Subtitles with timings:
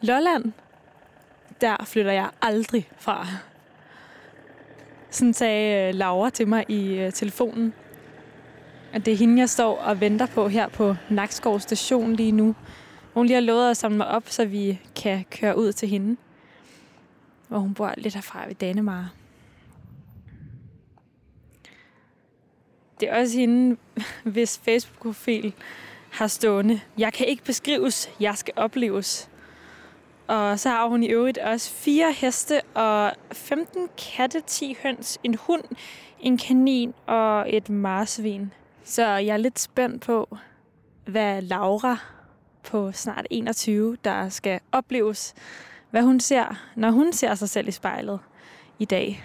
[0.00, 0.52] Lolland,
[1.60, 3.26] der flytter jeg aldrig fra.
[5.10, 7.74] Sådan sagde øh, Laura til mig i øh, telefonen.
[8.92, 12.54] At det er hende, jeg står og venter på her på Nakskov station lige nu.
[13.14, 16.16] Hun lige har lovet at samle mig op, så vi kan køre ud til hende.
[17.48, 19.12] Hvor hun bor lidt herfra ved Danemar.
[23.00, 23.76] Det er også hende,
[24.24, 25.54] hvis Facebook-profil
[26.10, 26.80] har stående.
[26.98, 29.30] Jeg kan ikke beskrives, jeg skal opleves.
[30.28, 35.34] Og så har hun i øvrigt også fire heste og 15 katte, 10 høns, en
[35.34, 35.64] hund,
[36.20, 38.52] en kanin og et marsvin.
[38.84, 40.36] Så jeg er lidt spændt på,
[41.06, 41.96] hvad Laura
[42.62, 45.34] på snart 21, der skal opleves,
[45.90, 48.20] hvad hun ser, når hun ser sig selv i spejlet
[48.78, 49.24] i dag.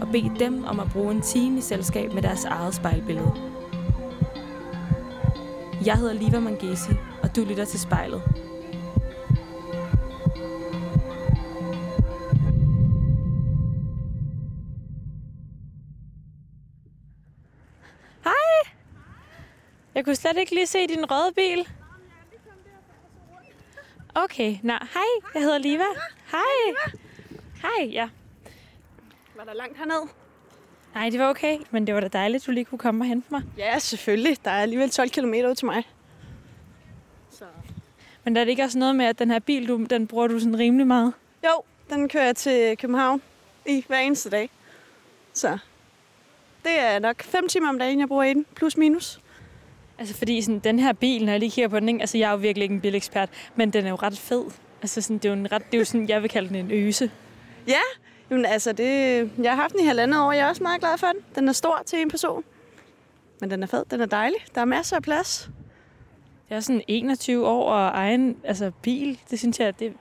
[0.00, 3.32] og bede dem om at bruge en time i selskab med deres eget spejlbillede.
[5.84, 6.92] Jeg hedder Liva Mangesi,
[7.22, 8.22] og du lytter til spejlet.
[18.24, 18.72] Hej!
[19.94, 21.68] Jeg kunne slet ikke lige se din røde bil.
[24.14, 25.84] Okay, nå, hej, jeg hedder Liva.
[26.30, 26.92] Hej.
[27.62, 28.08] Hej, ja.
[29.36, 30.08] Var der langt herned?
[30.94, 33.26] Nej, det var okay, men det var da dejligt, du lige kunne komme og hente
[33.30, 33.42] mig.
[33.58, 34.36] Ja, selvfølgelig.
[34.44, 35.82] Der er alligevel 12 km ud til mig.
[37.30, 37.44] Så.
[38.24, 40.26] Men der er det ikke også noget med, at den her bil, du, den bruger
[40.26, 41.12] du sådan rimelig meget?
[41.44, 43.22] Jo, den kører jeg til København
[43.66, 44.50] i hver eneste dag.
[45.32, 45.58] Så
[46.64, 49.20] det er nok 5 timer om dagen, jeg bruger i den, plus minus.
[49.98, 52.00] Altså fordi sådan, den her bil, når jeg lige kigger på den, ikke?
[52.00, 54.44] altså jeg er jo virkelig ikke en bilekspert, men den er jo ret fed.
[54.82, 56.56] Altså sådan, det er jo en ret, det er jo sådan, jeg vil kalde den
[56.56, 57.10] en øse.
[57.66, 57.80] Ja,
[58.34, 60.98] jamen altså, det, jeg har haft den i halvandet år, jeg er også meget glad
[60.98, 61.20] for den.
[61.34, 62.44] Den er stor til en person.
[63.40, 64.38] Men den er fed, den er dejlig.
[64.54, 65.50] Der er masser af plads.
[66.50, 69.20] Jeg er sådan 21 år og egen altså, bil.
[69.30, 69.92] Det synes jeg, det,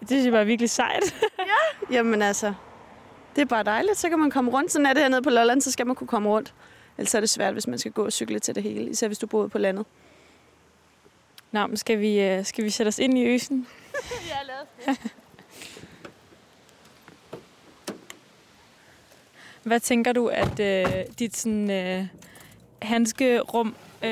[0.00, 1.14] det synes jeg bare er virkelig sejt.
[1.90, 2.54] Jamen altså,
[3.36, 3.98] det er bare dejligt.
[3.98, 4.72] Så kan man komme rundt.
[4.72, 6.54] Sådan er det hernede på Lolland, så skal man kunne komme rundt.
[6.98, 8.90] Ellers er det svært, hvis man skal gå og cykle til det hele.
[8.90, 9.86] Især hvis du bor på landet.
[11.52, 13.66] Nå, men skal vi, øh, skal vi sætte os ind i øsen?
[14.30, 14.98] ja, lad os
[19.62, 22.06] Hvad tænker du, at øh, dit sådan, øh,
[22.82, 24.10] handskerum, øh,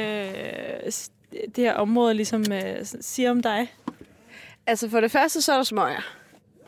[1.32, 3.74] det her område ligesom øh, siger om dig?
[4.66, 6.16] Altså for det første, så er der smøger.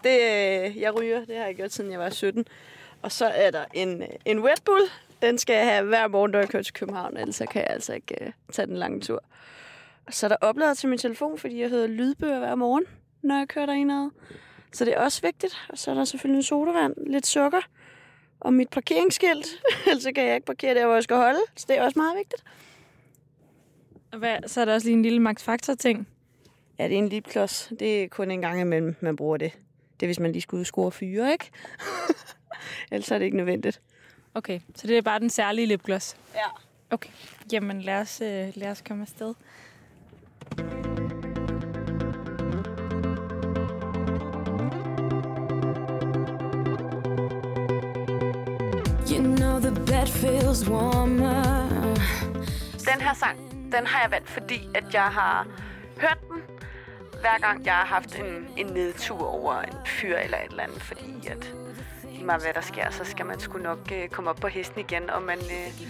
[0.04, 2.44] Det, øh, jeg ryger, det har jeg gjort, siden jeg var 17.
[3.03, 4.82] Og så er der en, øh, en Red Bull.
[5.22, 7.70] Den skal jeg have hver morgen, når jeg kører til København, ellers så kan jeg
[7.70, 9.22] altså ikke øh, tage den lange tur.
[10.06, 12.84] Og så er der oplader til min telefon, fordi jeg hører lydbøger hver morgen,
[13.22, 14.10] når jeg kører derinad.
[14.72, 15.54] Så det er også vigtigt.
[15.69, 17.60] Og så er der selvfølgelig en sodavand, lidt sukker
[18.44, 19.47] og mit parkeringsskilt.
[19.86, 21.41] ellers så kan jeg ikke parkere der, hvor jeg skal holde.
[21.56, 22.44] Så det er også meget vigtigt.
[24.12, 26.08] Og Hvad, så er der også lige en lille Max Factor ting.
[26.78, 27.72] Ja, det er en lipgloss.
[27.78, 29.52] Det er kun en gang imellem, man bruger det.
[30.00, 31.50] Det er, hvis man lige skal ud og score fyre, ikke?
[32.92, 33.81] Ellers er det ikke nødvendigt.
[34.34, 36.16] Okay, så det er bare den særlige lipgloss.
[36.34, 36.48] Ja.
[36.91, 37.10] Okay,
[37.52, 39.34] jamen lad os, øh, lad os komme afsted.
[40.58, 40.91] You
[50.02, 51.94] bed feels warmer.
[52.90, 53.38] Den her sang,
[53.72, 55.46] den har jeg valgt, fordi at jeg har
[55.96, 56.40] hørt den,
[57.20, 60.82] hver gang jeg har haft en, en nedtur over en fyr eller et eller andet.
[60.82, 61.54] Fordi at
[62.12, 64.81] lige meget hvad der sker, så skal man sgu nok øh, komme op på hesten
[64.81, 65.88] igen, og man øh,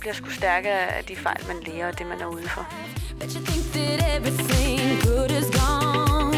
[0.00, 2.66] bliver sgu stærkere af de fejl, man lærer og det, man er ude for.
[3.20, 6.32] Bet you think that everything good is gone.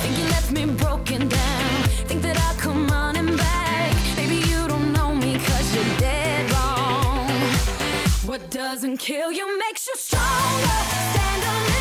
[0.00, 1.74] Think you left me broken down.
[2.08, 3.71] Think that I'll come running back.
[5.46, 7.28] Cause you're dead wrong.
[8.26, 10.78] What doesn't kill you makes you stronger.
[11.12, 11.71] Stand a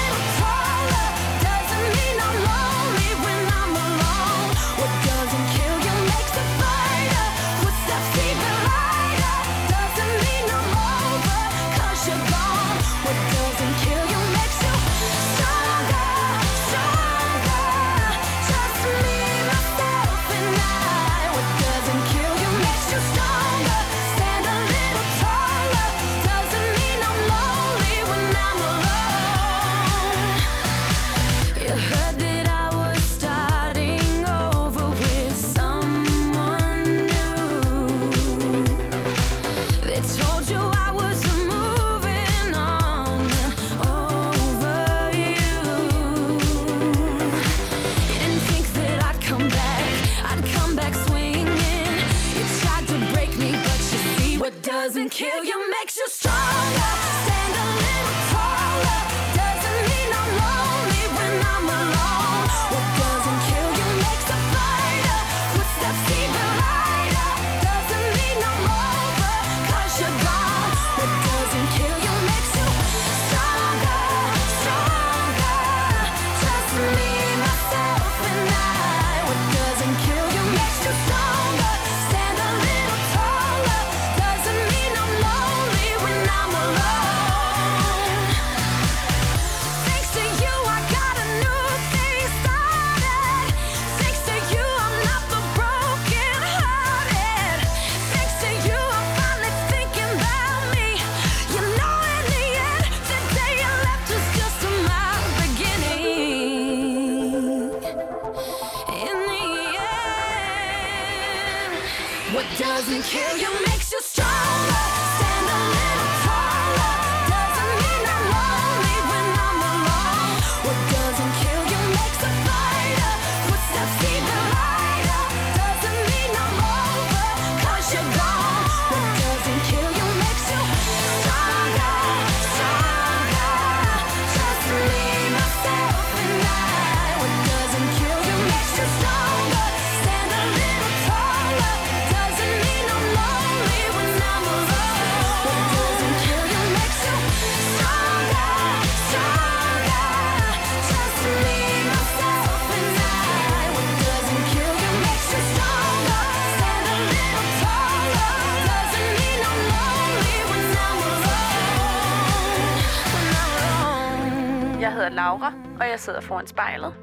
[165.31, 166.93] Jeg Laura, og jeg sidder foran spejlet.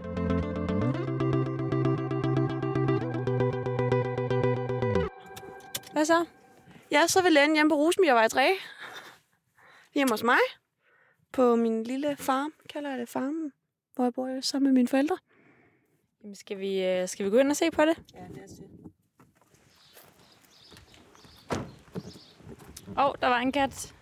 [5.93, 6.27] Hvad så?
[6.91, 8.55] Jeg er så ved lægen hjemme på Rosemiervej 3.
[9.95, 10.39] Hjemme hos mig.
[11.33, 13.53] På min lille farm, kalder jeg det farmen.
[13.95, 15.19] Hvor jeg bor sammen med mine forældre.
[16.23, 17.99] Jamen, skal vi, øh, skal vi gå ind og se på det?
[18.15, 18.63] Ja, det er det.
[22.99, 23.95] Åh, oh, der var en kat.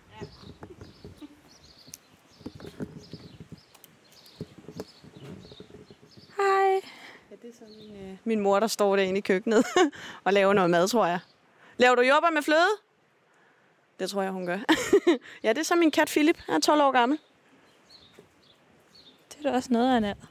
[6.37, 6.81] Hej.
[7.31, 9.65] Ja, det er så min, øh, min mor, der står derinde i køkkenet
[10.25, 11.19] og laver noget mad, tror jeg.
[11.77, 12.69] Laver du jordbær med fløde?
[13.99, 14.57] Det tror jeg, hun gør.
[15.43, 16.37] ja, det er så min kat Philip.
[16.45, 17.19] Han er 12 år gammel.
[19.29, 20.25] Det er da også noget af en alder.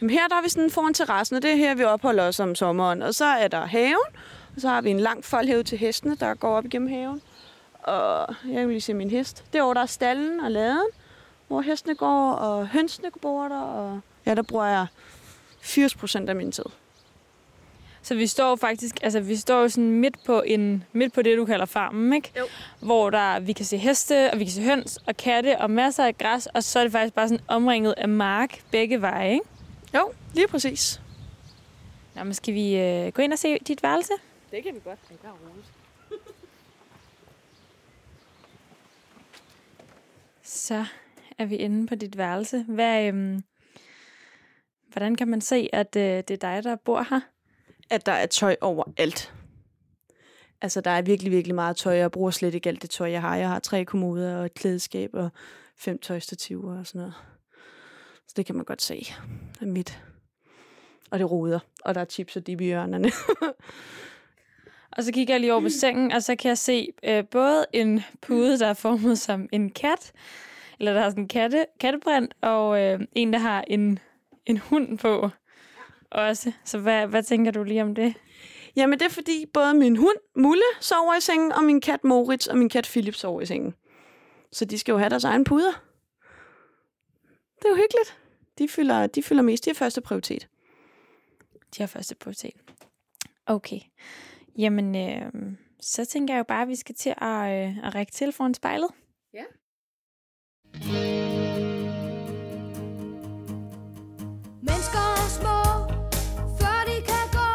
[0.00, 2.40] Jamen her der er vi sådan foran terrassen, og det er her, vi opholder os
[2.40, 3.02] om sommeren.
[3.02, 4.16] Og så er der haven,
[4.54, 7.22] og så har vi en lang foldhæve til hestene, der går op igennem haven.
[7.82, 9.44] Og jeg vil lige se min hest.
[9.52, 10.86] Derovre der er stallen og laden,
[11.52, 13.60] hvor hestene går, og hønsene bor der.
[13.60, 14.86] Og ja, der bruger jeg
[15.60, 16.64] 80 procent af min tid.
[18.02, 21.36] Så vi står faktisk, altså vi står jo sådan midt på, en, midt på det,
[21.36, 22.32] du kalder farmen, ikke?
[22.38, 22.44] Jo.
[22.80, 26.04] Hvor der, vi kan se heste, og vi kan se høns og katte og masser
[26.04, 29.46] af græs, og så er det faktisk bare sådan omringet af mark begge veje, ikke?
[29.94, 31.00] Jo, lige præcis.
[32.14, 34.12] Nå, men skal vi øh, gå ind og se dit værelse?
[34.50, 34.98] Det kan vi godt.
[35.08, 35.66] Det kan roligt.
[40.42, 40.84] Så
[41.38, 42.64] er vi inde på dit værelse.
[42.68, 43.42] Hvad, øhm,
[44.88, 47.20] hvordan kan man se, at øh, det er dig, der bor her?
[47.90, 49.34] At der er tøj overalt.
[50.62, 51.96] Altså, der er virkelig, virkelig meget tøj.
[51.96, 53.36] Jeg bruger slet ikke alt det tøj, jeg har.
[53.36, 55.30] Jeg har tre kommoder og et klædeskab og
[55.76, 57.14] fem tøjstativer og sådan noget.
[58.28, 58.94] Så det kan man godt se.
[59.54, 60.02] Det er mit.
[61.10, 61.58] Og det ruder.
[61.84, 63.10] Og der er chips og dip i hjørnerne.
[64.96, 67.66] Og så kigger jeg lige over på sengen, og så kan jeg se øh, både
[67.72, 70.12] en pude, der er formet som en kat,
[70.82, 73.98] eller der har sådan en katte, kattebrand, og øh, en, der har en,
[74.46, 75.30] en hund på
[76.10, 76.52] også.
[76.64, 78.14] Så hvad, hvad tænker du lige om det?
[78.76, 82.46] Jamen, det er fordi både min hund, Mulle, sover i sengen, og min kat Moritz
[82.46, 83.74] og min kat Philip sover i sengen.
[84.52, 85.84] Så de skal jo have deres egen puder.
[87.58, 88.18] Det er jo hyggeligt.
[88.58, 89.64] De fylder, de fylder mest.
[89.64, 90.48] De er første prioritet.
[91.76, 92.54] De har første prioritet.
[93.46, 93.80] Okay.
[94.58, 98.12] Jamen, øh, så tænker jeg jo bare, at vi skal til at, øh, at række
[98.12, 98.88] til foran spejlet.
[99.34, 99.44] Ja.
[104.62, 105.58] Mennesker er små,
[106.60, 107.50] før de kan gå,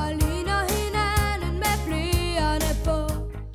[0.00, 2.96] og ligner hinanden med blæerne på.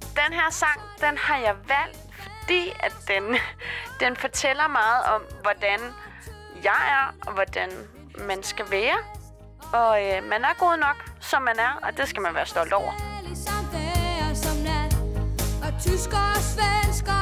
[0.01, 3.23] Den her sang, den har jeg valgt, fordi at den,
[3.99, 5.79] den fortæller meget om, hvordan
[6.63, 7.69] jeg er, og hvordan
[8.27, 8.97] man skal være.
[9.73, 12.73] Og øh, man er god nok, som man er, og det skal man være stolt
[12.73, 12.91] over.
[13.23, 14.93] Ligesom dag som nat.
[15.65, 17.14] Og tysker og svensker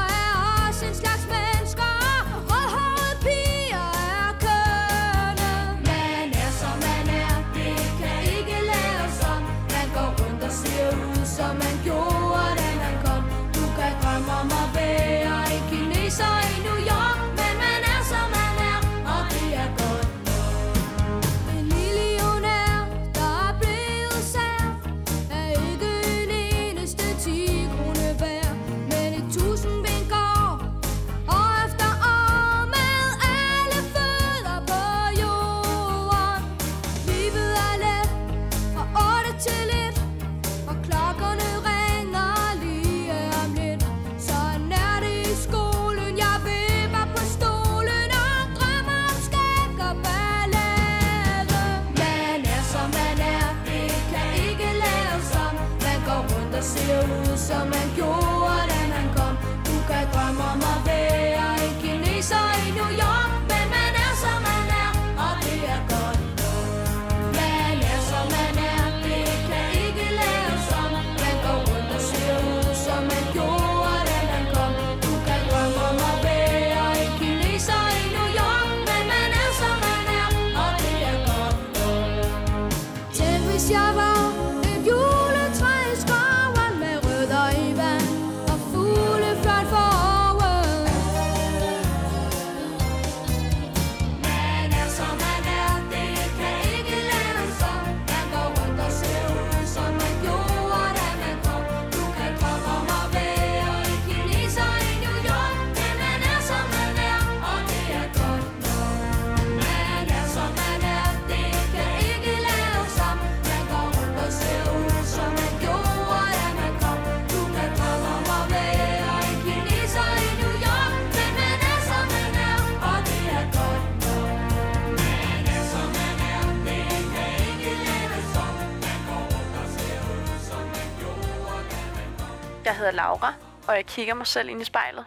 [133.74, 135.06] og jeg kigger mig selv ind i spejlet.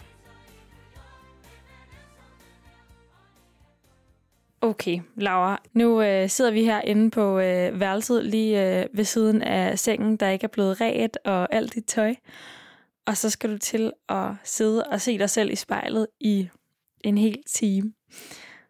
[4.60, 5.62] Okay, Laura.
[5.72, 10.16] Nu øh, sidder vi her inde på øh, værelset lige øh, ved siden af sengen,
[10.16, 12.14] der ikke er blevet ret og alt dit tøj.
[13.06, 16.48] Og så skal du til at sidde og se dig selv i spejlet i
[17.04, 17.92] en hel time.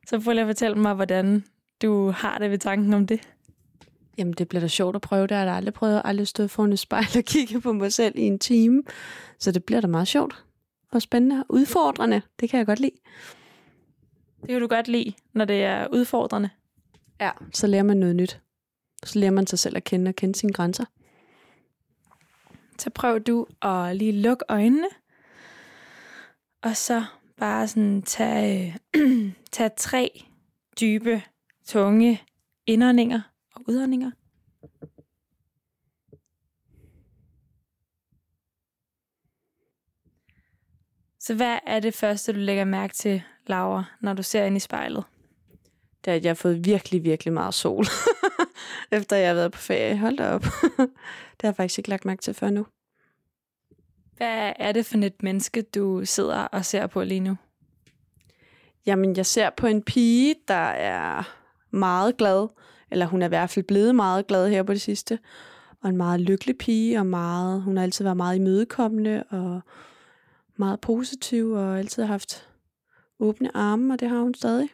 [0.07, 1.45] Så prøv lige at fortælle mig, hvordan
[1.83, 3.36] du har det ved tanken om det.
[4.19, 5.27] Jamen, det bliver da sjovt at prøve.
[5.27, 5.95] Det har jeg da aldrig prøvet.
[5.95, 8.83] Har aldrig stået foran et spejl og kigge på mig selv i en time.
[9.39, 10.45] Så det bliver da meget sjovt
[10.93, 12.23] og spændende og udfordrende.
[12.41, 12.97] Det kan jeg godt lide.
[14.41, 16.51] Det kan du godt lide, når det er udfordrende.
[17.21, 18.41] Ja, så lærer man noget nyt.
[19.05, 20.85] Så lærer man sig selv at kende og kende sine grænser.
[22.79, 24.89] Så prøv du at lige lukke øjnene.
[26.63, 27.05] Og så
[27.37, 28.77] bare sådan tage,
[29.53, 30.25] tage tre
[30.81, 31.23] dybe,
[31.67, 32.23] tunge
[32.67, 33.21] indåndinger
[33.69, 34.11] udåndinger.
[41.21, 44.61] Så hvad er det første, du lægger mærke til, Laura, når du ser ind i
[44.61, 45.05] spejlet?
[46.05, 47.85] Det er, at jeg har fået virkelig, virkelig meget sol.
[48.93, 49.99] Efter jeg har været på ferie.
[49.99, 50.43] Hold da op.
[51.37, 52.67] det har jeg faktisk ikke lagt mærke til før nu.
[54.17, 57.37] Hvad er det for et menneske, du sidder og ser på lige nu?
[58.87, 61.23] Jamen, jeg ser på en pige, der er
[61.71, 62.49] meget glad.
[62.91, 65.19] Eller hun er i hvert fald blevet meget glad her på det sidste.
[65.83, 69.61] Og en meget lykkelig pige, og meget, hun har altid været meget imødekommende, og
[70.57, 72.49] meget positiv, og altid haft
[73.19, 74.69] åbne arme, og det har hun stadig.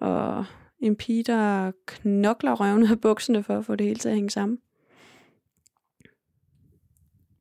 [0.00, 0.44] Og
[0.80, 4.30] en pige, der knokler røven af bukserne for at få det hele til at hænge
[4.30, 4.58] sammen.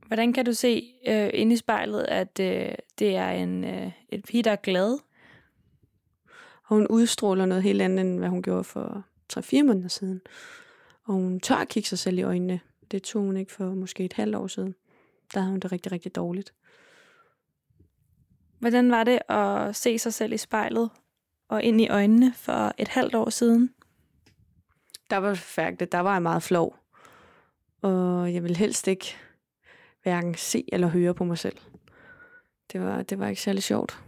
[0.08, 4.26] Hvordan kan du se øh, inde i spejlet, at øh, det er en øh, et
[4.26, 5.00] pige, der er glad?
[6.64, 10.22] Og hun udstråler noget helt andet, end hvad hun gjorde for 3-4 måneder siden.
[11.04, 12.60] Og hun tør at kigge sig selv i øjnene.
[12.92, 14.76] Det tog hun ikke for måske et halvt år siden.
[15.34, 16.54] Der havde hun det rigtig, rigtig dårligt.
[18.60, 20.90] Hvordan var det at se sig selv i spejlet
[21.48, 23.74] og ind i øjnene for et halvt år siden?
[25.10, 25.92] Der var færdigt.
[25.92, 26.78] Der var jeg meget flov.
[27.82, 29.16] Og jeg ville helst ikke
[30.04, 31.58] hverken se eller høre på mig selv.
[32.72, 34.04] Det var, det var ikke særlig sjovt.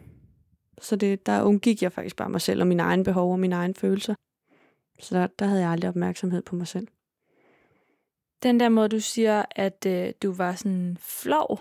[0.82, 3.56] Så det, der undgik jeg faktisk bare mig selv og mine egne behov og mine
[3.56, 4.16] egne følelser.
[5.00, 6.88] Så der, der havde jeg aldrig opmærksomhed på mig selv.
[8.44, 11.60] Den der måde, du siger, at øh, du var sådan flov,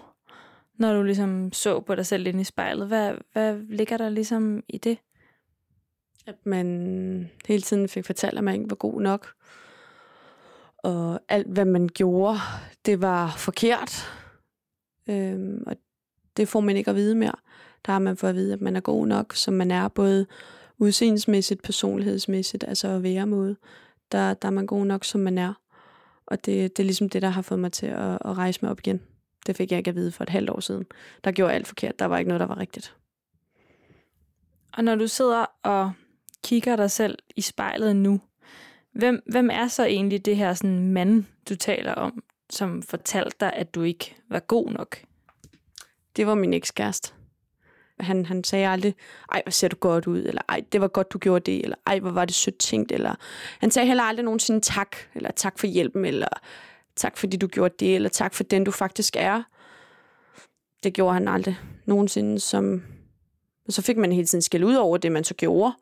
[0.74, 2.86] når du ligesom så på dig selv inde i spejlet.
[2.88, 4.98] Hvad, hvad ligger der ligesom i det?
[6.26, 9.34] At man hele tiden fik fortalt, at man ikke var god nok.
[10.76, 12.38] Og alt, hvad man gjorde,
[12.86, 14.12] det var forkert.
[15.08, 15.76] Øhm, og
[16.36, 17.34] det får man ikke at vide mere.
[17.86, 20.26] Der har man fået at vide, at man er god nok, som man er, både
[20.78, 23.56] udseendemæssigt, personlighedsmæssigt, altså at være måde.
[24.12, 25.54] Der, der er man god nok, som man er.
[26.26, 28.70] Og det, det er ligesom det, der har fået mig til at, at rejse mig
[28.70, 29.00] op igen.
[29.46, 30.86] Det fik jeg ikke at vide for et halvt år siden.
[31.24, 31.98] Der gjorde jeg alt forkert.
[31.98, 32.96] Der var ikke noget, der var rigtigt.
[34.72, 35.92] Og når du sidder og
[36.44, 38.20] kigger dig selv i spejlet nu,
[38.92, 43.52] hvem, hvem er så egentlig det her sådan mand, du taler om, som fortalte dig,
[43.52, 44.98] at du ikke var god nok?
[46.16, 47.12] Det var min ekskæreste.
[48.00, 48.94] Han, han sagde aldrig,
[49.32, 51.76] ej, hvor ser du godt ud, eller ej, det var godt, du gjorde det, eller
[51.86, 53.14] ej, hvor var det sødt tænkt, eller
[53.58, 56.28] han sagde heller aldrig nogensinde tak, eller tak for hjælpen, eller
[56.96, 59.42] tak fordi du gjorde det, eller tak for den, du faktisk er.
[60.82, 62.82] Det gjorde han aldrig nogensinde, som...
[63.68, 65.72] Så fik man hele tiden skæld ud over det, man så gjorde,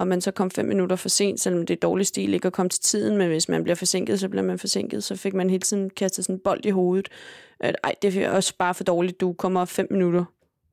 [0.00, 2.52] og man så kom fem minutter for sent, selvom det er dårlig stil ikke at
[2.52, 5.50] komme til tiden, men hvis man bliver forsinket, så bliver man forsinket, så fik man
[5.50, 7.08] hele tiden kastet sådan en bold i hovedet,
[7.60, 10.24] at ej, det er også bare for dårligt, du kommer fem minutter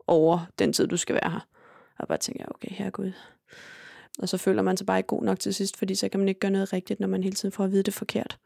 [0.07, 1.47] over den tid, du skal være her.
[1.99, 3.11] Og bare tænker jeg, okay, her Gud.
[4.19, 6.29] Og så føler man sig bare ikke god nok til sidst, fordi så kan man
[6.29, 8.39] ikke gøre noget rigtigt, når man hele tiden får at vide det forkert.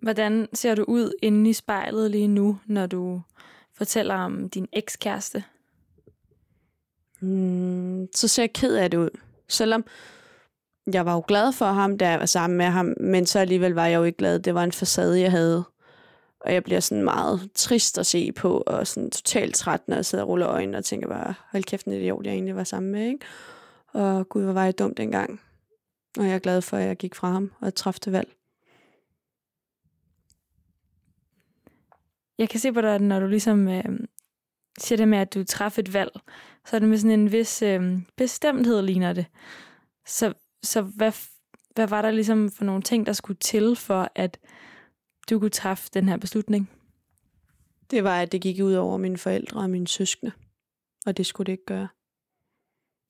[0.00, 3.22] Hvordan ser du ud inde i spejlet lige nu, når du
[3.72, 5.44] fortæller om din ekskæreste?
[7.24, 9.10] Mm, så ser jeg ked af det ud.
[9.48, 9.84] Selvom
[10.92, 13.72] jeg var jo glad for ham, da jeg var sammen med ham, men så alligevel
[13.72, 14.38] var jeg jo ikke glad.
[14.38, 15.64] Det var en facade, jeg havde.
[16.40, 20.04] Og jeg bliver sådan meget trist at se på, og sådan totalt træt, når jeg
[20.04, 22.92] sidder og ruller øjnene og tænker bare, hold kæft, en idiot, jeg egentlig var sammen
[22.92, 23.26] med, ikke?
[23.92, 25.40] Og gud, hvor var jeg dum dengang.
[26.18, 28.28] Og jeg er glad for, at jeg gik fra ham og træffede valg.
[32.38, 33.84] Jeg kan se på dig, når du ligesom øh,
[34.78, 36.12] siger det med, at du træffede et valg,
[36.66, 39.26] så er det med sådan en vis øh, bestemthed, ligner det.
[40.06, 41.12] Så, så hvad,
[41.74, 44.38] hvad var der ligesom for nogle ting, der skulle til for, at
[45.30, 46.70] du kunne træffe den her beslutning?
[47.90, 50.32] Det var, at det gik ud over mine forældre og mine søskende.
[51.06, 51.88] Og det skulle det ikke gøre.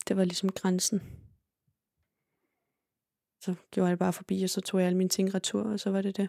[0.09, 1.03] Det var ligesom grænsen.
[3.41, 5.81] Så gjorde jeg det bare forbi, og så tog jeg alle mine ting retur, og
[5.81, 6.29] så var det det.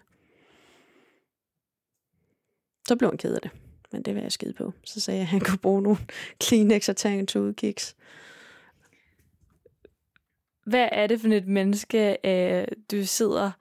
[2.88, 3.52] Så blev han ked af det.
[3.96, 4.74] Men det vil jeg skide på.
[4.84, 5.98] Så sagde jeg, at han kunne bruge nogle
[6.44, 7.96] Kleenex og tage en tur kiks.
[10.66, 13.52] Hvad er det for et menneske, øh, du sidder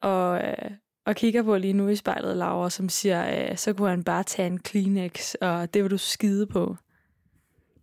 [0.00, 0.70] og, øh,
[1.06, 4.22] og kigger på lige nu i spejlet, Laura, som siger, øh, så kunne han bare
[4.22, 6.76] tage en Kleenex, og det vil du skide på?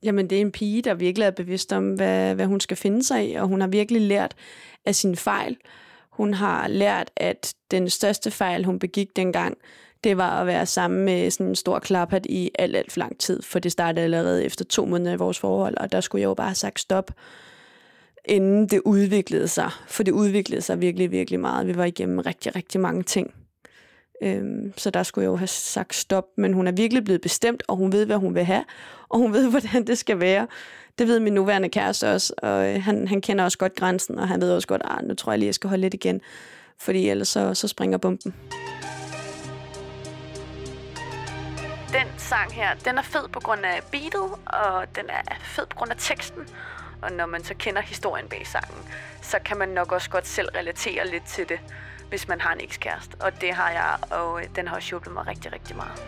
[0.04, 3.04] Jamen, det er en pige, der virkelig er bevidst om, hvad, hvad hun skal finde
[3.04, 4.36] sig i, og hun har virkelig lært
[4.86, 5.58] af sine fejl.
[6.10, 9.58] Hun har lært, at den største fejl, hun begik dengang,
[10.04, 13.20] det var at være sammen med sådan en stor klaphat i alt, alt for lang
[13.20, 16.28] tid, for det startede allerede efter to måneder i vores forhold, og der skulle jeg
[16.28, 17.12] jo bare have sagt stop,
[18.26, 19.70] inden det udviklede sig.
[19.88, 21.68] For det udviklede sig virkelig, virkelig meget.
[21.68, 23.34] Vi var igennem rigtig, rigtig mange ting.
[24.24, 27.64] Øhm, så der skulle jeg jo have sagt stop, men hun er virkelig blevet bestemt,
[27.68, 28.64] og hun ved, hvad hun vil have,
[29.10, 30.48] og hun ved, hvordan det skal være.
[31.00, 34.28] Det ved min nuværende kæreste også, og øh, han, han kender også godt grænsen, og
[34.28, 36.22] han ved også godt, at nu tror jeg lige, jeg skal holde lidt igen,
[36.78, 38.34] fordi ellers så, så springer bomben.
[42.00, 45.76] Den sang her, den er fed på grund af beatet, og den er fed på
[45.76, 46.48] grund af teksten.
[47.02, 48.84] Og når man så kender historien bag sangen,
[49.22, 51.60] så kan man nok også godt selv relatere lidt til det,
[52.10, 53.16] hvis man har en ekskæreste.
[53.20, 56.04] Og det har jeg, og øh, den har også hjulpet mig rigtig, rigtig meget.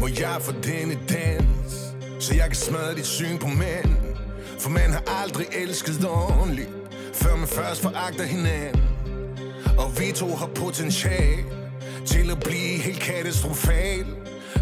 [0.00, 1.72] Må jeg få denne dans
[2.24, 4.16] Så jeg kan smadre dit syn på mænd
[4.58, 6.70] For man har aldrig elsket ordentligt
[7.14, 8.82] Før man først foragter hinanden
[9.78, 11.59] Og vi to har potentiale
[12.06, 14.06] til at blive helt katastrofal.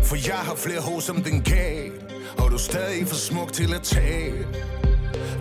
[0.03, 1.93] For jeg har flere hår som den gal
[2.39, 4.47] Og du er stadig for smuk til at tale.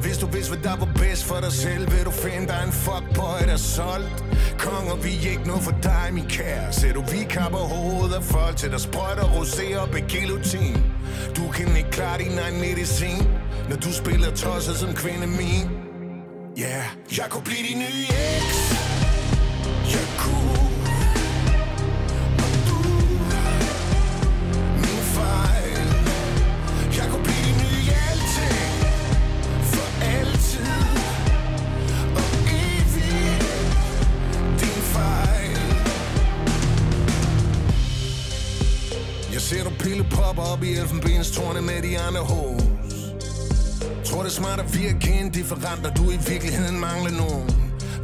[0.02, 2.72] Hvis du vidste, hvad der var bedst for dig selv Vil du finde dig en
[2.72, 4.24] fuckboy, der er solgt.
[4.60, 6.74] Konger, vi er ikke noget for dig, min kære.
[6.74, 10.78] Ser du, vi kapper hovedet af folk Til der sprøjter rosé og begilotin
[11.36, 13.28] Du kan ikke klare din egen medicin
[13.70, 15.70] Når du spiller tosset som kvinde min.
[16.58, 17.18] Ja, yeah.
[17.18, 18.97] jeg kunne blive din nye eks.
[40.68, 42.62] I elfenbenstårne med de andre hos
[44.06, 47.50] Tror det er smart at virke indifferent, når du i virkeligheden mangler nogen.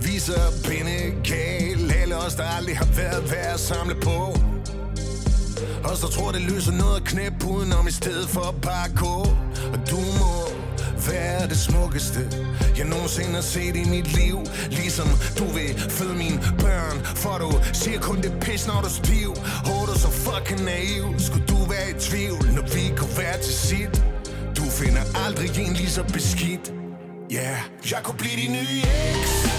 [0.01, 4.37] Viser pindegal, alle os der aldrig har været værd at samle på.
[5.83, 9.15] Os der tror det løser noget at knæppe udenom i stedet for at bare gå
[9.73, 10.42] Og du må
[11.05, 12.19] hvad er det smukkeste
[12.77, 14.37] Jeg nogensinde har set i mit liv?
[14.69, 15.07] Ligesom
[15.39, 19.31] du vil føde mine børn For du siger kun det pis når du er stiv
[19.67, 21.05] Hård og så fucking naiv.
[21.19, 24.03] Skulle du være i tvivl Når vi kunne være til sit?
[24.57, 26.73] Du finder aldrig en lige så beskidt.
[27.31, 27.91] Ja, yeah.
[27.91, 29.52] jeg kunne blive din nye eks.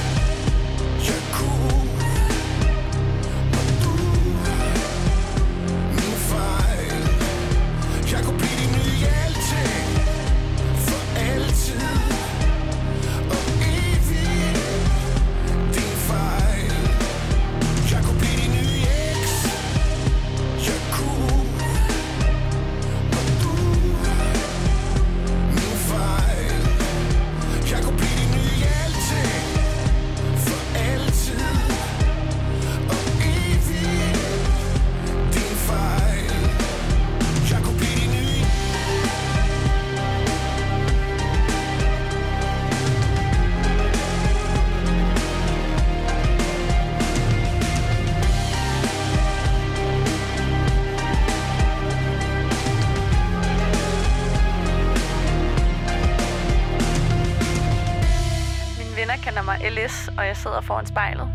[60.19, 61.34] Og jeg sidder foran spejlet.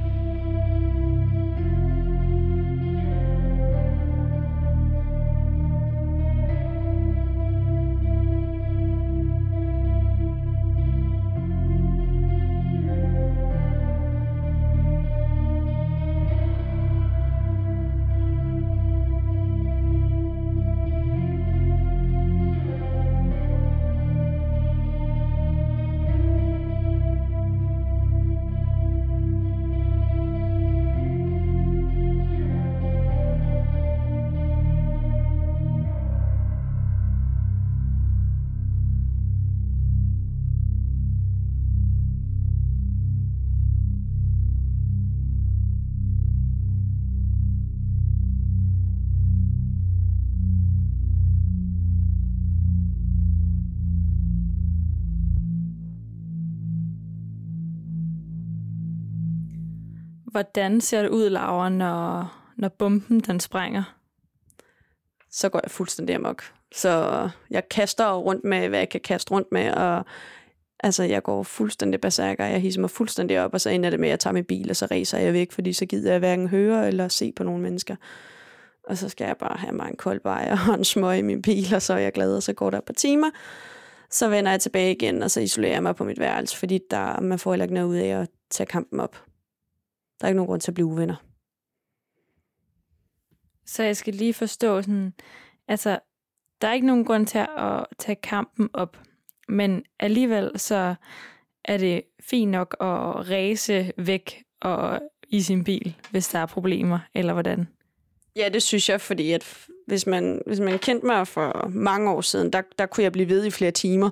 [60.32, 64.00] Hvordan ser det ud, Laura, når, når bomben den sprænger?
[65.30, 66.44] så går jeg fuldstændig amok.
[66.76, 70.06] Så jeg kaster rundt med, hvad jeg kan kaste rundt med, og
[70.80, 72.46] altså, jeg går fuldstændig berserker.
[72.46, 74.70] Jeg hisser mig fuldstændig op, og så ender det med, at jeg tager min bil,
[74.70, 77.62] og så racer jeg væk, fordi så gider jeg hverken høre eller se på nogle
[77.62, 77.96] mennesker.
[78.84, 81.42] Og så skal jeg bare have mig en kold bajer og en smøg i min
[81.42, 83.30] bil, og så er jeg glad, og så går der et par timer.
[84.12, 87.20] Så vender jeg tilbage igen, og så isolerer jeg mig på mit værelse, fordi der,
[87.20, 89.29] man får heller ikke noget ud af at tage kampen op.
[90.22, 91.16] Der er ikke nogen grund til at blive uvenner.
[93.66, 95.14] Så jeg skal lige forstå sådan,
[95.68, 96.00] altså,
[96.62, 98.98] der er ikke nogen grund til at tage kampen op,
[99.48, 100.96] men alligevel så
[101.66, 107.00] er det fint nok at ræse væk og i sin bil, hvis der er problemer,
[107.14, 107.68] eller hvordan?
[108.36, 112.22] Ja, det synes jeg, fordi at hvis man, hvis man kendte mig for mange år
[112.22, 114.10] siden, der, der kunne jeg blive ved i flere timer.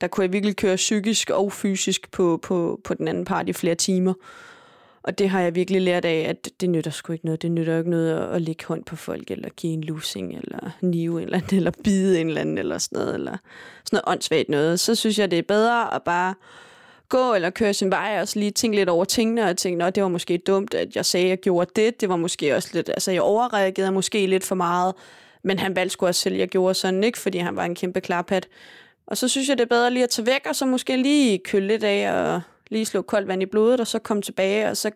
[0.00, 3.52] Der kunne jeg virkelig køre psykisk og fysisk på, på, på den anden part i
[3.52, 4.14] flere timer.
[5.02, 7.42] Og det har jeg virkelig lært af, at det nytter sgu ikke noget.
[7.42, 10.70] Det nytter ikke noget at, at lægge hånd på folk, eller give en lusing, eller
[10.80, 13.36] nive en eller anden, eller bide en eller anden, eller sådan noget, eller
[13.84, 14.80] sådan noget åndssvagt noget.
[14.80, 16.34] Så synes jeg, det er bedre at bare
[17.08, 19.94] gå eller køre sin vej, og så lige tænke lidt over tingene, og tænke, at
[19.94, 22.00] det var måske dumt, at jeg sagde, at jeg gjorde det.
[22.00, 24.94] Det var måske også lidt, altså jeg overreagerede måske lidt for meget,
[25.44, 27.74] men han valgte sgu også selv, at jeg gjorde sådan, ikke fordi han var en
[27.74, 28.48] kæmpe klarpat.
[29.06, 31.38] Og så synes jeg, det er bedre lige at tage væk, og så måske lige
[31.38, 32.40] køle lidt af, og
[32.72, 34.90] lige slå koldt vand i blodet, og så komme tilbage, og så,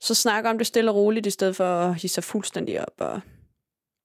[0.00, 2.94] så snakke om det stille og roligt, i stedet for at hisse sig fuldstændig op,
[2.98, 3.20] og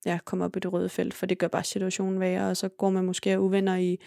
[0.05, 2.69] ja, komme op i det røde felt, for det gør bare situationen værre, og så
[2.69, 3.99] går man måske af uvenner i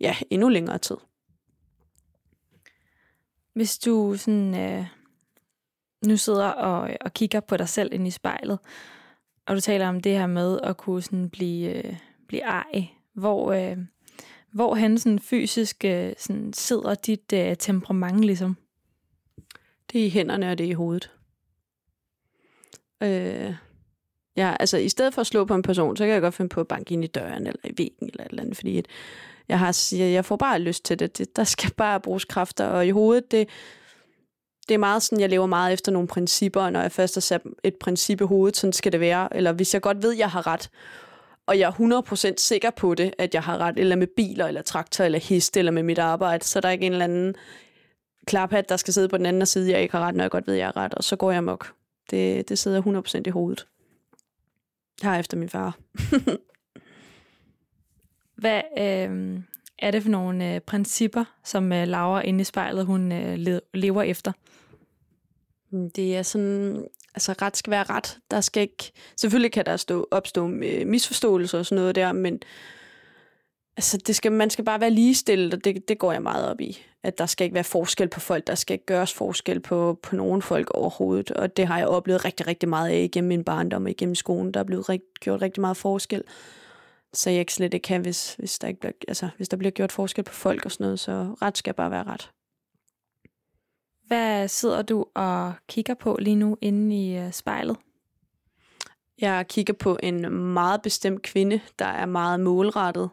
[0.00, 0.96] ja, endnu længere tid.
[3.54, 4.86] Hvis du sådan, øh,
[6.06, 8.58] nu sidder og, og kigger på dig selv ind i spejlet,
[9.46, 11.96] og du taler om det her med at kunne sådan blive, øh,
[12.28, 13.76] blive ej, hvor, øh,
[14.52, 18.56] hvor han sådan fysisk øh, sådan sidder dit øh, temperament ligesom?
[19.92, 21.10] Det er i hænderne, og det er i hovedet.
[23.02, 23.54] Øh,
[24.36, 26.48] ja, altså i stedet for at slå på en person, så kan jeg godt finde
[26.48, 28.86] på at banke ind i døren, eller i væggen, eller et eller andet, fordi at
[29.48, 31.18] jeg, har, jeg, jeg får bare lyst til det.
[31.18, 31.36] det.
[31.36, 33.48] Der skal bare bruges kræfter, og i hovedet, det,
[34.68, 37.20] det er meget sådan, jeg lever meget efter nogle principper, og når jeg først har
[37.20, 39.36] sat et princip i hovedet, sådan skal det være.
[39.36, 40.70] Eller hvis jeg godt ved, jeg har ret,
[41.52, 44.62] og jeg er 100% sikker på det, at jeg har ret, eller med biler, eller
[44.62, 47.34] traktor, eller heste, eller med mit arbejde, så er der ikke en eller anden
[48.26, 50.46] klaphat, der skal sidde på den anden side, jeg ikke har ret, når jeg godt
[50.46, 51.72] ved, jeg har ret, og så går jeg mok.
[52.10, 53.66] Det, det sidder 100% i hovedet.
[55.02, 55.78] Har efter min far.
[58.42, 59.40] Hvad øh,
[59.78, 63.60] er det for nogle øh, principper, som øh, Laura inde i spejlet, hun øh, le-
[63.74, 64.32] lever efter?
[65.70, 68.18] Mm, Det er sådan, altså ret skal være ret.
[68.30, 72.40] Der skal ikke, selvfølgelig kan der stå, opstå øh, misforståelser og sådan noget der, men
[73.76, 76.60] altså det skal, man skal bare være ligestillet, og det, det går jeg meget op
[76.60, 76.84] i.
[77.02, 80.16] At der skal ikke være forskel på folk, der skal ikke gøres forskel på, på
[80.16, 83.84] nogen folk overhovedet, og det har jeg oplevet rigtig, rigtig meget af igennem min barndom
[83.84, 84.54] og igennem skolen.
[84.54, 86.22] Der er blevet rigt, gjort rigtig meget forskel,
[87.12, 89.70] så jeg ikke slet ikke kan, hvis, hvis, der ikke bliver, altså, hvis der bliver
[89.70, 92.30] gjort forskel på folk og sådan noget, så ret skal bare være ret.
[94.12, 97.76] Hvad sidder du og kigger på lige nu inde i øh, spejlet?
[99.18, 103.10] Jeg kigger på en meget bestemt kvinde, der er meget målrettet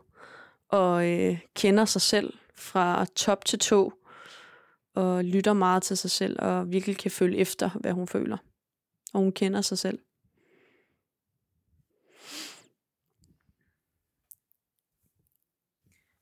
[0.69, 3.93] og øh, kender sig selv fra top til tå
[4.95, 8.38] og lytter meget til sig selv og virkelig kan følge efter, hvad hun føler.
[9.13, 9.99] Og hun kender sig selv.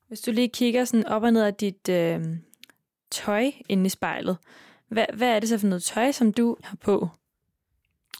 [0.07, 2.25] Hvis du lige kigger sådan op og ned af dit øh,
[3.11, 4.37] tøj inde i spejlet,
[4.89, 7.09] hvad, hvad er det så for noget tøj, som du har på?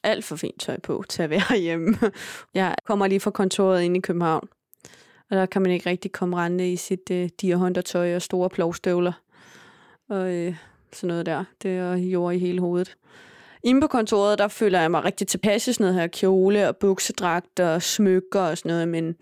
[0.04, 1.98] Alt for fint tøj på til at være hjemme.
[2.54, 4.48] Jeg kommer lige fra kontoret ind i København.
[5.30, 9.14] Og der kan man ikke rigtig komme rendende i sit øh, dierhåndertøj og store plovstøvler.
[10.10, 10.56] Og øh,
[10.94, 11.44] sådan noget der.
[11.64, 12.98] Det er jord i hele hovedet.
[13.64, 16.78] Inde på kontoret, der føler jeg mig rigtig tilpas i sådan noget her kjole og
[16.78, 19.16] buksedragt og smykker og sådan noget, men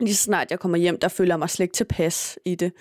[0.00, 2.72] lige så snart jeg kommer hjem, der føler jeg mig slet ikke tilpas i det.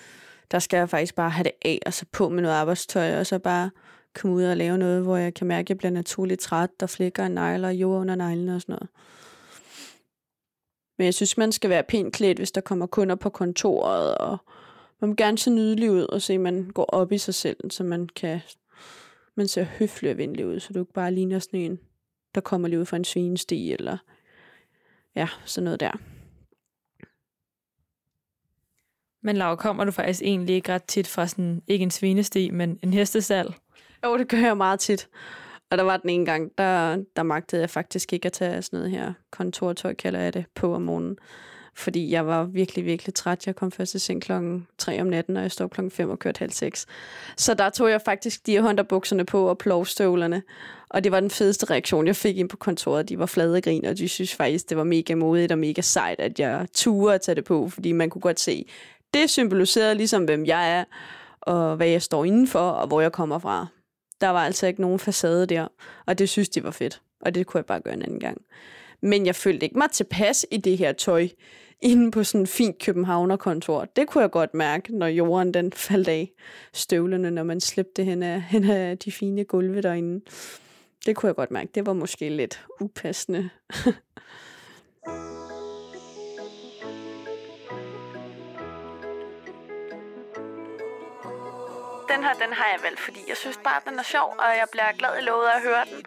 [0.52, 3.26] Der skal jeg faktisk bare have det af, og så på med noget arbejdstøj, og
[3.26, 3.72] så bare
[4.16, 6.88] komme ud og lave noget, hvor jeg kan mærke, at jeg bliver naturligt træt, der
[6.88, 8.90] flikker en negler og jord under neglene og sådan noget.
[10.98, 14.38] Men jeg synes, man skal være pænt klædt, hvis der kommer kunder på kontoret, og
[15.02, 17.72] man vil gerne se nydelig ud, og se, at man går op i sig selv,
[17.72, 18.42] så man kan
[19.38, 21.80] man ser høflig og venlig ud, så du ikke bare ligner sådan en,
[22.36, 23.98] der kommer lige ud fra en svinesti, eller
[25.16, 25.92] ja, sådan noget der.
[29.24, 32.80] Men Laura, kommer du faktisk egentlig ikke ret tit fra sådan, ikke en svinesti, men
[32.84, 33.56] en hestesal?
[34.06, 35.08] Jo, det gør jeg meget tit.
[35.72, 38.80] Og der var den ene gang, der, der magtede jeg faktisk ikke at tage sådan
[38.80, 41.18] noget her kontortøj, kalder jeg det, på om morgenen.
[41.78, 43.48] Fordi jeg var virkelig, virkelig træt.
[43.48, 46.20] Jeg kom først til seng klokken 3 om natten, og jeg stod klokken 5 og
[46.20, 46.86] kørte halv 6.
[47.38, 50.44] Så der tog jeg faktisk de her bukserne på og plovstøvlerne.
[50.90, 53.10] Og det var den fedeste reaktion, jeg fik ind på kontoret.
[53.10, 56.20] De var flade grin, og de synes faktisk, det var mega modigt og mega sejt,
[56.20, 58.66] at jeg turde at tage det på, fordi man kunne godt se,
[59.14, 60.84] det symboliserede ligesom, hvem jeg er,
[61.42, 63.68] og hvad jeg står indenfor, og hvor jeg kommer fra.
[64.22, 65.68] Der var altså ikke nogen facade der,
[66.06, 67.02] og det synes de var fedt.
[67.22, 68.42] Og det kunne jeg bare gøre en anden gang.
[69.02, 71.28] Men jeg følte ikke mig tilpas i det her tøj,
[71.82, 73.86] inde på sådan en fint københavnerkontor.
[73.86, 76.32] Det kunne jeg godt mærke, når jorden den faldt af
[76.74, 80.26] støvlerne, når man slæbte hen af, hen af de fine gulve derinde.
[81.06, 81.70] Det kunne jeg godt mærke.
[81.76, 83.50] Det var måske lidt upassende.
[92.18, 94.68] Den her, den har jeg valgt, fordi jeg synes bare, den er sjov, og jeg
[94.72, 96.06] bliver glad i lovet at høre den.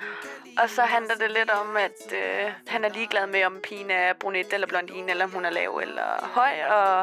[0.59, 4.13] Og så handler det lidt om, at øh, han er ligeglad med, om pigen er
[4.13, 6.55] brunet eller blondine, eller om hun er lav eller høj.
[6.79, 6.99] Og,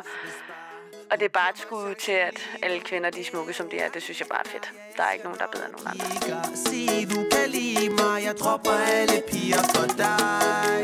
[1.12, 3.80] og det er bare et skud til, at alle kvinder de er smukke, som de
[3.80, 3.90] er.
[3.90, 4.72] Det synes jeg bare er fedt.
[4.98, 6.58] Der er ikke nogen, der er bedre end nogen andre.
[6.66, 10.84] Sig, du kan lide mig Jeg dropper alle piger for dig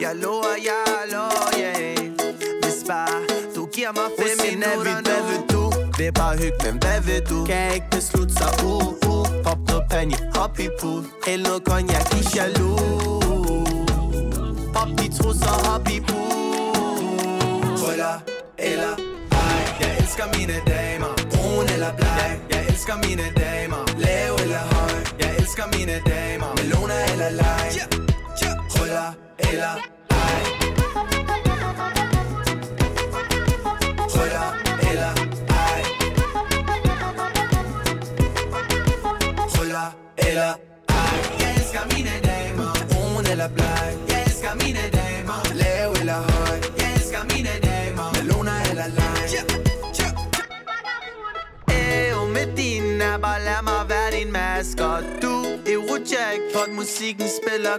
[0.00, 2.10] Jeg lover, jeg er loyal
[2.62, 3.18] Hvis bare
[3.56, 5.51] du giver mig fem minutter nu
[6.02, 7.46] vil bare hygge, men hvad vil du?
[7.46, 9.26] Kan ikke beslutte sig, uh, uh.
[9.44, 12.80] Pop noget panje, hop i pool Hæld noget cognac, i jaloux.
[14.74, 18.16] Pop de trusser, hop i pool Krøller
[18.58, 18.92] eller
[19.42, 19.62] ej.
[19.80, 21.12] Jeg elsker mine damer.
[21.32, 22.30] Brun eller bleg.
[22.50, 23.82] Jeg elsker mine damer.
[24.04, 24.98] Lav eller høj.
[25.22, 26.50] Jeg elsker mine damer.
[26.58, 27.70] Melona eller leg.
[28.72, 29.74] Krøller eller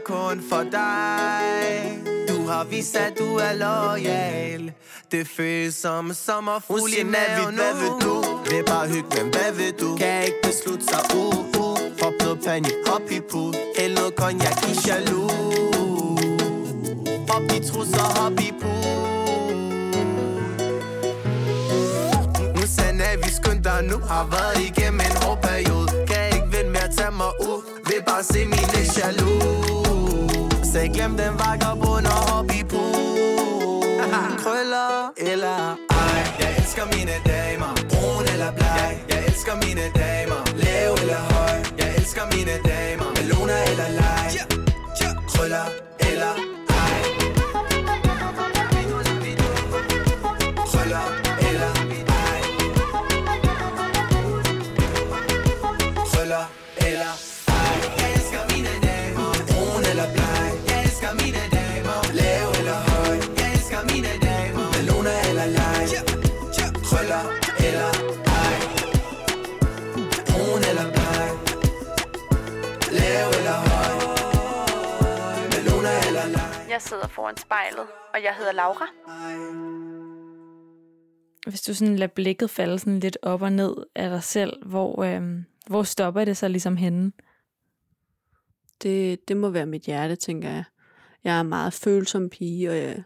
[0.06, 2.00] kun for dig.
[2.30, 4.72] Du har vist, at du er loyal.
[5.12, 7.56] Det føles som sommerfugl i maven.
[7.56, 8.16] Hvad vil du?
[8.50, 9.98] Vil bare hygge, men hvad vil du?
[9.98, 14.58] Kan ikke beslutte sig, uh, uh Pop noget panje, hop i pool Hæld noget cognac,
[14.70, 15.32] i jaloux.
[17.28, 18.52] Pop de trusser, hop i
[22.56, 23.84] Nu sender vi skynd dig.
[23.84, 25.88] Nu Har været igennem en hård periode.
[26.08, 27.62] Kan ikke vente med at tage mig ud.
[27.86, 29.73] Vil bare se mine jaloux
[30.74, 33.84] Så glem den vagabund og hop i pool
[34.42, 35.60] Krøller eller
[35.90, 36.24] ej.
[36.40, 38.94] Jeg elsker mine damer Brun eller bleg.
[39.10, 41.58] Jeg elsker mine damer Lav eller høj.
[41.80, 44.32] Jeg elsker mine damer Melona eller leg.
[45.30, 45.93] Krøller
[76.74, 78.88] Jeg sidder foran spejlet, og jeg hedder Laura.
[81.48, 85.04] Hvis du sådan lader blikket falde sådan lidt op og ned af dig selv, hvor,
[85.04, 87.12] øhm, hvor stopper det så ligesom henne?
[88.84, 90.64] Det, det må være mit hjerte, tænker jeg.
[91.24, 93.04] Jeg er en meget følsom pige, og jeg,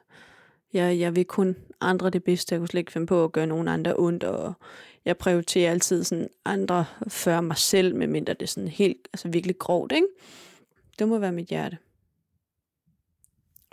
[0.74, 2.54] jeg, jeg vil kun andre det bedste.
[2.54, 4.54] Jeg kunne slet ikke finde på at gøre nogen andre ondt, og
[5.06, 9.58] jeg prioriterer altid sådan andre før mig selv, medmindre det er sådan helt, altså virkelig
[9.60, 10.08] grovt, ikke?
[11.00, 11.78] Det må være mit hjerte.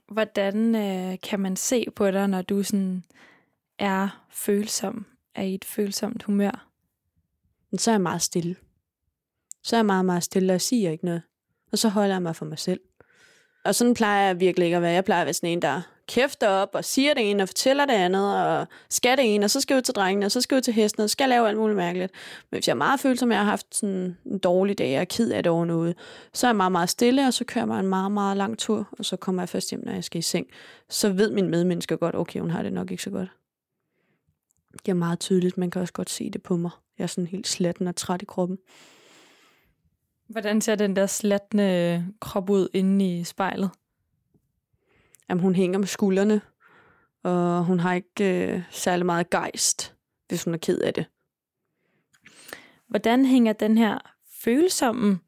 [0.08, 3.04] Hvordan øh, kan man se på dig, når du sådan
[3.78, 6.68] er følsom, er i et følsomt humør?
[7.78, 8.56] Så er jeg meget stille.
[9.62, 11.22] Så er jeg meget, meget stille og siger ikke noget.
[11.72, 12.80] Og så holder jeg mig for mig selv.
[13.64, 14.92] Og sådan plejer jeg virkelig ikke at være.
[14.92, 17.84] Jeg plejer at være sådan en, der kæfter op og siger det ene og fortæller
[17.84, 20.40] det andet og skal det ene, og så skal jeg ud til drengene, og så
[20.40, 22.12] skal jeg ud til hesten, og så skal jeg lave alt muligt mærkeligt.
[22.50, 25.04] Men hvis jeg er meget følsom, jeg har haft sådan en dårlig dag, og er
[25.04, 25.96] ked af det over noget,
[26.32, 28.58] så er jeg meget, meget stille, og så kører jeg mig en meget, meget lang
[28.58, 30.46] tur, og så kommer jeg først hjem, når jeg skal i seng.
[30.88, 33.28] Så ved min medmennesker godt, okay, hun har det nok ikke så godt.
[34.72, 36.70] Det er meget tydeligt, man kan også godt se det på mig.
[36.98, 38.58] Jeg er sådan helt slatten og træt i kroppen.
[40.28, 43.70] Hvordan ser den der slattende krop ud inde i spejlet?
[45.30, 46.40] Jamen, hun hænger med skuldrene,
[47.24, 49.94] og hun har ikke øh, særlig meget gejst,
[50.28, 51.06] hvis hun er ked af det.
[52.88, 53.98] Hvordan hænger den her
[54.44, 55.18] følsomme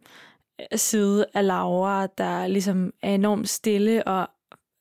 [0.60, 4.28] øh, side af Laura, der ligesom er enormt stille og,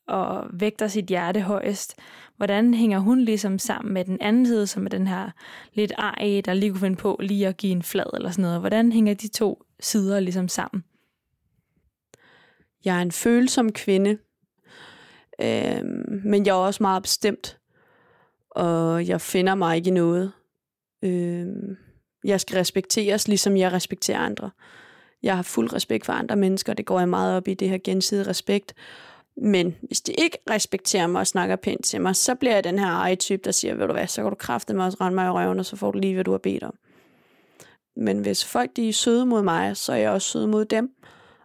[0.08, 1.96] og vægter sit hjerte højest,
[2.38, 5.32] hvordan hænger hun ligesom sammen med den anden side, som er den her
[5.74, 8.60] lidt ej, der lige kunne finde på lige at give en flad eller sådan noget?
[8.60, 10.84] Hvordan hænger de to sider ligesom sammen?
[12.86, 14.18] jeg er en følsom kvinde,
[15.42, 15.84] øh,
[16.24, 17.58] men jeg er også meget bestemt,
[18.50, 20.32] og jeg finder mig ikke i noget.
[21.04, 21.78] Øhm,
[22.24, 24.52] jeg skal respekteres, ligesom jeg respekterer andre.
[25.24, 27.78] Jeg har fuld respekt for andre mennesker, det går jeg meget op i, det her
[27.84, 28.74] gensidige respekt.
[29.38, 32.80] Men hvis de ikke respekterer mig og snakker pænt til mig, så bliver jeg den
[32.80, 35.28] her eje-type, der siger, ved du hvad, så kan du kræfte mig og rende mig
[35.28, 36.76] i røven, og så får du lige, hvad du har bedt om.
[37.96, 40.92] Men hvis folk de er søde mod mig, så er jeg også sød mod dem.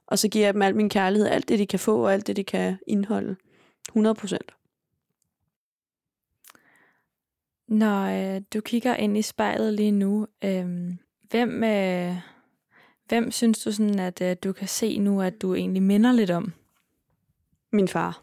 [0.07, 2.27] Og så giver jeg dem al min kærlighed, alt det de kan få, og alt
[2.27, 3.37] det de kan indeholde.
[3.91, 4.55] 100 procent.
[7.69, 10.95] Når øh, du kigger ind i spejlet lige nu, øh,
[11.31, 12.17] hvem, øh,
[13.09, 16.31] hvem synes du sådan, at øh, du kan se nu, at du egentlig minder lidt
[16.31, 16.53] om?
[17.73, 18.23] Min far.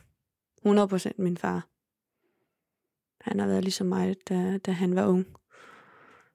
[0.58, 1.67] 100 procent min far.
[3.21, 5.25] Han har været ligesom mig, da, da han var ung.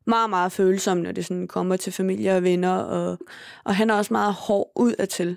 [0.05, 2.77] Meget, meget følsom, når det sådan kommer til familie og venner.
[2.77, 3.18] Og,
[3.64, 5.37] og han er også meget hård ud af til.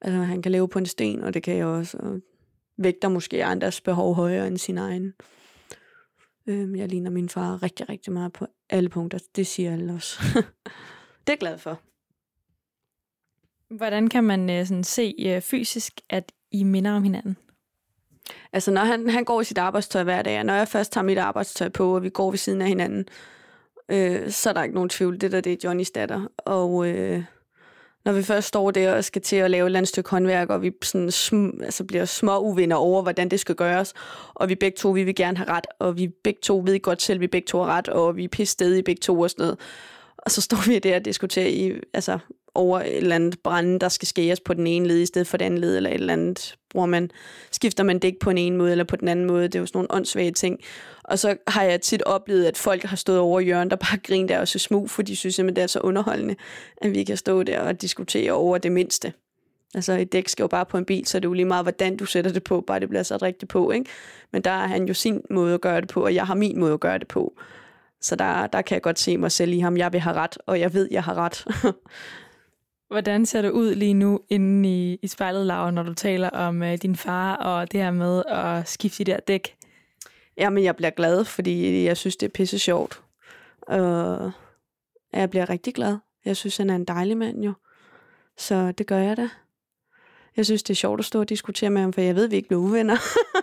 [0.00, 1.96] Altså, han kan leve på en sten, og det kan jeg også.
[2.00, 2.20] Og
[2.82, 5.14] vægter måske andres behov højere end sin egen.
[6.46, 9.18] Øhm, jeg ligner min far rigtig, rigtig meget på alle punkter.
[9.36, 10.18] Det siger alle også.
[10.34, 10.42] det
[11.26, 11.80] er jeg glad for.
[13.74, 17.36] Hvordan kan man øh, sådan se øh, fysisk, at I minder om hinanden?
[18.52, 21.04] Altså, når han, han går i sit arbejdstøj hver dag, og når jeg først tager
[21.04, 23.08] mit arbejdstøj på, og vi går ved siden af hinanden,
[23.88, 25.20] øh, så er der ikke nogen tvivl.
[25.20, 26.26] Det der, det er Johnnys datter.
[26.38, 27.24] Og øh,
[28.04, 30.50] når vi først står der og skal til at lave et eller andet stykke håndværk,
[30.50, 33.94] og vi sådan sm- altså bliver små uvenner over, hvordan det skal gøres,
[34.34, 37.02] og vi begge to, vi vil gerne have ret, og vi begge to ved godt
[37.02, 39.42] selv, vi begge to har ret, og vi er pisse i begge to og sådan
[39.42, 39.58] noget.
[40.18, 42.18] Og så står vi der og diskuterer i, altså,
[42.54, 45.36] over et eller andet brænde, der skal skæres på den ene led i stedet for
[45.36, 47.10] den anden led, eller et eller andet, bruger man,
[47.50, 49.42] skifter man dæk på en ene måde eller på den anden måde.
[49.42, 50.60] Det er jo sådan nogle åndssvage ting.
[51.04, 54.26] Og så har jeg tit oplevet, at folk har stået over hjørnet, der bare griner
[54.26, 56.36] der og så smug, for de synes simpelthen, det er så underholdende,
[56.76, 59.12] at vi kan stå der og diskutere over det mindste.
[59.74, 61.64] Altså et dæk skal jo bare på en bil, så det er jo lige meget,
[61.64, 63.70] hvordan du sætter det på, bare det bliver sat rigtigt på.
[63.70, 63.90] Ikke?
[64.32, 66.60] Men der har han jo sin måde at gøre det på, og jeg har min
[66.60, 67.34] måde at gøre det på.
[68.00, 69.76] Så der, der kan jeg godt se mig selv i ham.
[69.76, 71.44] Jeg vil have ret, og jeg ved, jeg har ret.
[72.90, 76.62] Hvordan ser det ud lige nu inde i, i spejlet, Laura, når du taler om
[76.62, 79.56] øh, din far og det her med at skifte de der dæk?
[80.36, 83.02] Jamen, jeg bliver glad, fordi jeg synes, det er pisse sjovt.
[83.62, 84.32] Og
[85.12, 85.98] jeg bliver rigtig glad.
[86.24, 87.52] Jeg synes, han er en dejlig mand jo.
[88.38, 89.28] Så det gør jeg da.
[90.36, 92.30] Jeg synes, det er sjovt at stå og diskutere med ham, for jeg ved, at
[92.30, 92.96] vi ikke bliver uvenner.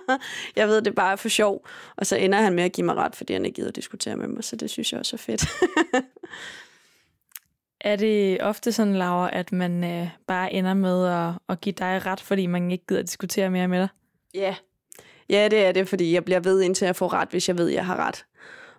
[0.56, 1.68] jeg ved, det bare er for sjov.
[1.95, 4.18] Og så ender han med at give mig ret, fordi han ikke gider at diskutere
[4.18, 5.48] med mig, så det synes jeg også er fedt.
[7.88, 12.05] Er det ofte sådan, Laura, at man øh, bare ender med at, at give dig
[12.05, 13.88] ret, fordi man ikke gider at diskutere mere med dig?
[14.33, 14.55] Ja.
[15.29, 17.67] Ja, det er det, fordi jeg bliver ved, indtil jeg får ret, hvis jeg ved,
[17.67, 18.25] jeg har ret.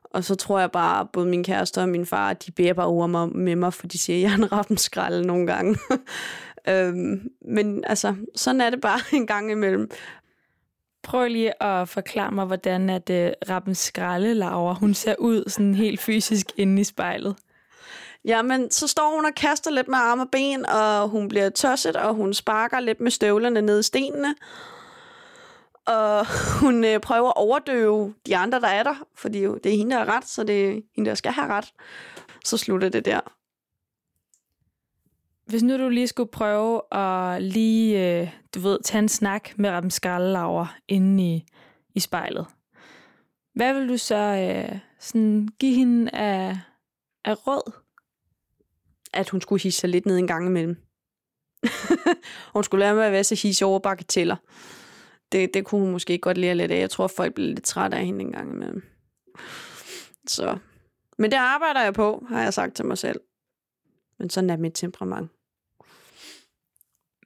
[0.04, 3.06] Og så tror jeg bare, både min kæreste og min far, de beder bare over
[3.06, 5.78] mig med mig, for de siger, at jeg er en rappenskrald nogle gange.
[6.68, 9.90] øhm, men altså, sådan er det bare en gang imellem.
[11.02, 15.74] Prøv lige at forklare mig, hvordan at uh, rappen skralde Laura, hun ser ud sådan
[15.74, 17.36] helt fysisk inde i spejlet.
[18.24, 21.96] Jamen, så står hun og kaster lidt med arme og ben, og hun bliver tosset,
[21.96, 24.34] og hun sparker lidt med støvlerne ned i stenene.
[25.86, 26.26] Og
[26.62, 29.96] hun øh, prøver at overdøve de andre, der er der, fordi jo, det er hende,
[29.96, 31.72] der har ret, så det er hende, der skal have ret.
[32.44, 33.20] Så slutter det der.
[35.46, 39.70] Hvis nu du lige skulle prøve at lige, øh, du ved, tage en snak med
[39.70, 41.44] Rappen Skraldelaver inde i,
[41.94, 42.46] i spejlet.
[43.54, 46.58] Hvad vil du så øh, sådan give hende af,
[47.24, 47.72] af råd?
[49.12, 50.76] At hun skulle hisse sig lidt ned en gang imellem.
[52.54, 54.36] hun skulle lade med at være så hisse over bagateller.
[55.32, 56.80] Det, det kunne hun måske godt lære lidt af.
[56.80, 58.82] Jeg tror, folk bliver lidt trætte af hende en gang imellem.
[60.26, 60.58] Så.
[61.18, 63.20] Men det arbejder jeg på, har jeg sagt til mig selv.
[64.18, 65.30] Men sådan er mit temperament.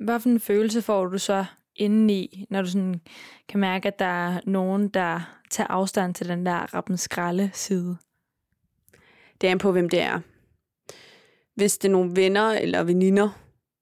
[0.00, 1.44] Hvad for en følelse får du så
[1.76, 3.00] indeni, når du sådan
[3.48, 7.96] kan mærke, at der er nogen, der tager afstand til den der rappen skralde side?
[9.40, 10.20] Det er på, hvem det er.
[11.55, 13.28] Hvis det er nogle venner eller veninder,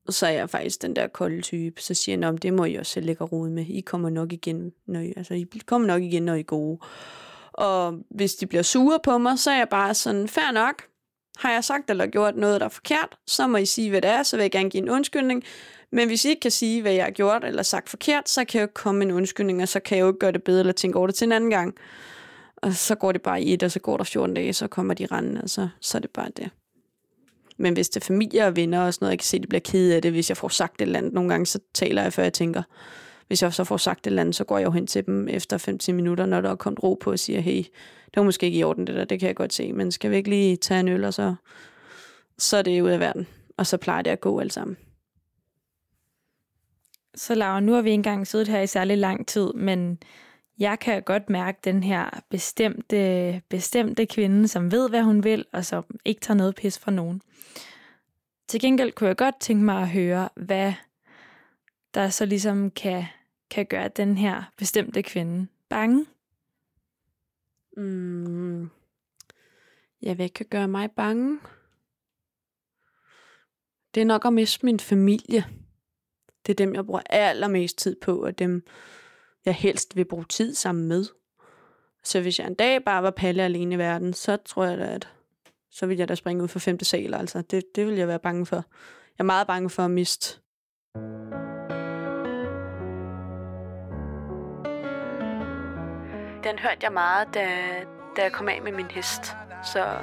[0.08, 1.82] så er jeg faktisk den der kolde type.
[1.82, 3.66] Så siger jeg, om det må I også selv lægge rode med.
[3.68, 6.78] I kommer nok igen, når I, altså, I kommer nok igen, når I er gode.
[7.52, 10.82] Og hvis de bliver sure på mig, så er jeg bare sådan, fair nok.
[11.36, 14.10] Har jeg sagt eller gjort noget, der er forkert, så må I sige, hvad det
[14.10, 15.44] er, så vil jeg gerne give en undskyldning.
[15.92, 18.60] Men hvis I ikke kan sige, hvad jeg har gjort eller sagt forkert, så kan
[18.60, 20.60] jeg jo komme med en undskyldning, og så kan jeg jo ikke gøre det bedre
[20.60, 21.74] eller tænke over det til en anden gang.
[22.56, 24.94] Og så går det bare i et, og så går der 14 dage, så kommer
[24.94, 26.50] de rendende, og så, så er det bare det.
[27.60, 29.48] Men hvis det er familie og venner og sådan noget, jeg kan se, at de
[29.48, 31.12] bliver ked af det, hvis jeg får sagt et eller andet.
[31.12, 32.62] Nogle gange, så taler jeg, før jeg tænker.
[33.26, 35.28] Hvis jeg så får sagt et eller andet, så går jeg jo hen til dem
[35.28, 37.56] efter 15 minutter, når der er kommet ro på og siger, hey,
[38.04, 40.10] det var måske ikke i orden det der, det kan jeg godt se, men skal
[40.10, 41.34] vi ikke lige tage en øl, og så,
[42.38, 43.26] så er det ud af verden.
[43.56, 44.76] Og så plejer det at gå alt sammen.
[47.14, 49.98] Så Laura, nu har vi engang siddet her i særlig lang tid, men
[50.60, 55.64] jeg kan godt mærke den her bestemte, bestemte kvinde, som ved, hvad hun vil, og
[55.64, 57.22] som ikke tager noget pis fra nogen.
[58.48, 60.72] Til gengæld kunne jeg godt tænke mig at høre, hvad
[61.94, 63.04] der så ligesom kan,
[63.50, 66.06] kan gøre den her bestemte kvinde bange.
[67.76, 68.70] Mm.
[70.02, 71.38] Ja, hvad kan gøre mig bange?
[73.94, 75.44] Det er nok at miste min familie.
[76.46, 78.64] Det er dem, jeg bruger allermest tid på, og dem,
[79.44, 81.04] jeg helst vil bruge tid sammen med.
[82.04, 84.84] Så hvis jeg en dag bare var Palle alene i verden, så tror jeg da,
[84.84, 85.08] at
[85.70, 87.14] så vil jeg da springe ud for femte sal.
[87.14, 87.42] Altså.
[87.50, 88.56] Det, det vil jeg være bange for.
[88.56, 88.62] Jeg
[89.18, 90.40] er meget bange for at miste.
[96.44, 97.46] Den hørte jeg meget, da,
[98.16, 99.22] da jeg kom af med min hest.
[99.72, 99.96] Så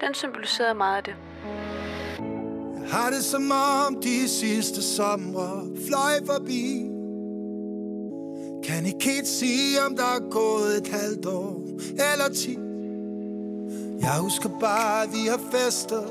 [0.00, 1.14] den symboliserede meget af det.
[2.90, 3.50] Har det som
[3.86, 6.97] om de sidste sommer fløj forbi
[8.68, 11.62] kan ikke helt sige om der er gået et halvt år
[12.12, 12.58] eller ti?
[14.00, 16.04] Jeg husker bare at vi har festet.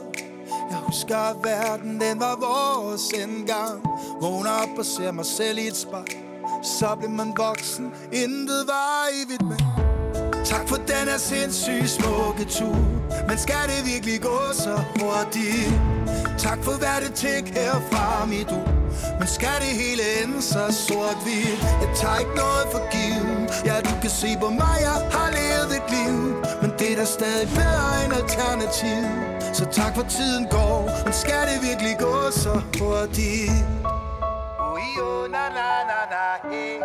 [0.70, 3.82] Jeg husker at verden den var vores engang
[4.22, 6.18] Vågner op og ser mig selv i et spejl.
[6.64, 9.58] Så blev man voksen, intet var evigt med
[10.46, 12.78] Tak for den her sindssyge smukke tur.
[13.28, 15.74] Men skal det virkelig gå så hurtigt?
[16.38, 18.77] Tak for hvad det tæk herfra mit ur.
[19.20, 21.60] Men skal det hele ende så sort-hvidt?
[21.82, 25.72] Jeg tager ikke noget for givet Ja, du kan se på mig, jeg har levet
[25.80, 26.18] et liv
[26.62, 29.04] Men det er da stadig bedre end alternativ
[29.54, 33.52] Så tak for tiden går Men skal det virkelig gå så hurtigt?
[34.60, 36.80] Oh, oh, na, na, na, na, hey.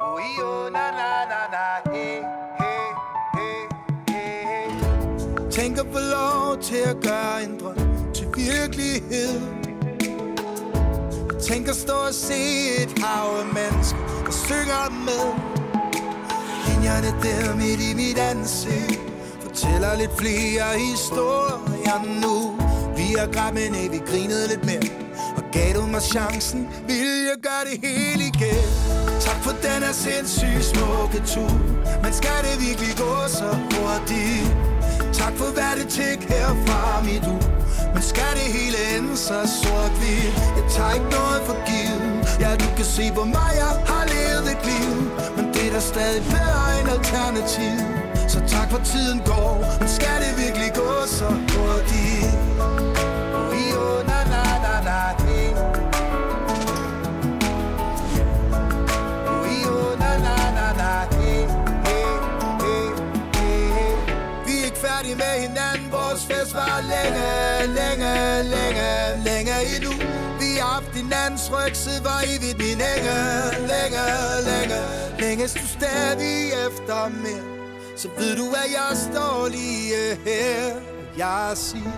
[0.00, 2.22] Oh, oh, na, na, na, na, hey,
[2.60, 2.88] hey,
[3.36, 3.68] hey,
[4.08, 5.50] hey, hey.
[5.50, 9.40] Tænk at få lov til at gøre en drøm til virkelighed.
[11.48, 12.40] Tænk at stå og se
[12.82, 15.26] et hav af mennesker, der synger med.
[16.66, 19.00] Linjerne der midt i mit ansigt
[19.40, 22.36] Fortæller lidt flere historier nu
[22.96, 24.90] Vi har grædt, men vi grinede lidt mere
[25.36, 28.66] Og gav du mig chancen, vil jeg gøre det hele igen
[29.20, 31.54] Tak for den her sindssygt smukke tur
[32.02, 34.48] Men skal det virkelig gå så hurtigt?
[35.12, 37.55] Tak for hvad det tjek herfra mit ud
[37.96, 40.34] men skal det hele ende så sort-hvidt?
[40.58, 42.12] Jeg tager ikke noget for givet.
[42.42, 44.92] Ja, du kan se på mig, jeg har levet et liv.
[45.36, 47.76] Men det er da stadig bedre end alternativ
[48.32, 49.52] Så tak for tiden går.
[49.80, 51.28] Men skal det virkelig gå så
[66.58, 67.28] Vores længe,
[67.78, 68.12] længe,
[68.54, 68.88] længe,
[69.28, 69.92] længe endnu
[70.40, 73.18] Vi har haft hinandens ryg, siden var evigt min enge.
[73.72, 74.04] Længe,
[74.50, 74.78] længe,
[75.18, 77.44] længes du stadig efter mere.
[77.96, 80.96] Så ved du, at jeg står lige her.
[81.16, 81.92] Jeg siger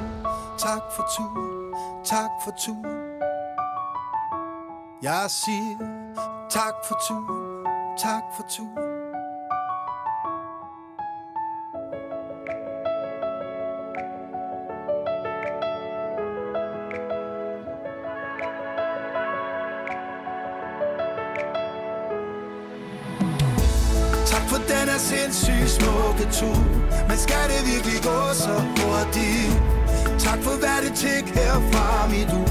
[0.59, 2.96] tak for turen, tak for turen.
[5.02, 5.78] Jeg siger
[6.50, 7.64] tak for turen,
[7.98, 8.88] tak for turen.
[24.72, 26.60] Den er sindssygt smukke tur
[27.08, 29.52] Men skal det virkelig gå så hurtigt?
[30.26, 32.42] Tak for hvad det tænk herfra mit u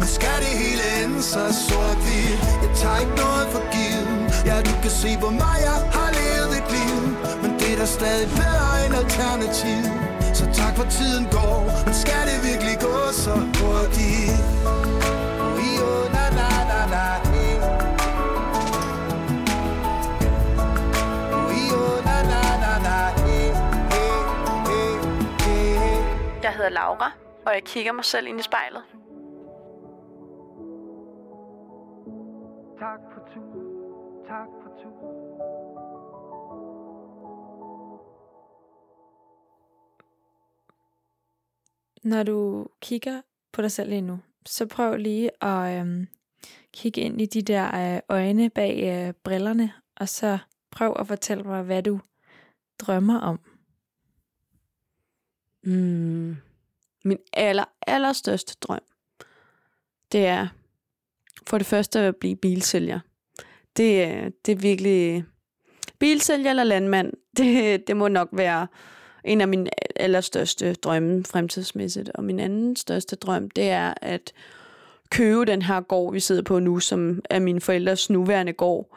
[0.00, 2.40] Men skal det hele ende så sort-hvidt?
[2.62, 4.08] Jeg tager ikke noget for givet
[4.48, 6.98] Ja, du kan se hvor meget jeg har levet et liv
[7.42, 9.82] Men det er da stadig bedre end alternativ
[10.38, 14.67] Så tak for tiden går Men skal det virkelig gå så hurtigt?
[26.42, 27.12] Jeg hedder Laura,
[27.46, 28.82] og jeg kigger mig selv ind i spejlet.
[32.78, 35.18] Tak for turen, tak for turen.
[42.04, 43.22] Når du kigger
[43.52, 46.08] på dig selv lige nu, så prøv lige at øhm,
[46.72, 50.38] kigge ind i de der øh, øjne bag øh, brillerne, og så
[50.70, 52.00] prøv at fortælle mig, hvad du
[52.78, 53.40] drømmer om.
[55.72, 56.36] Mm.
[57.04, 58.80] Min aller, allerstørste drøm,
[60.12, 60.46] det er
[61.46, 63.00] for det første at blive bilsælger.
[63.76, 65.24] Det, er- det er virkelig...
[65.98, 68.66] Bilsælger eller landmand, det, det må nok være
[69.24, 72.08] en af mine allerstørste drømme fremtidsmæssigt.
[72.14, 74.32] Og min anden største drøm, det er at
[75.10, 78.96] købe den her gård, vi sidder på nu, som er mine forældres nuværende gård.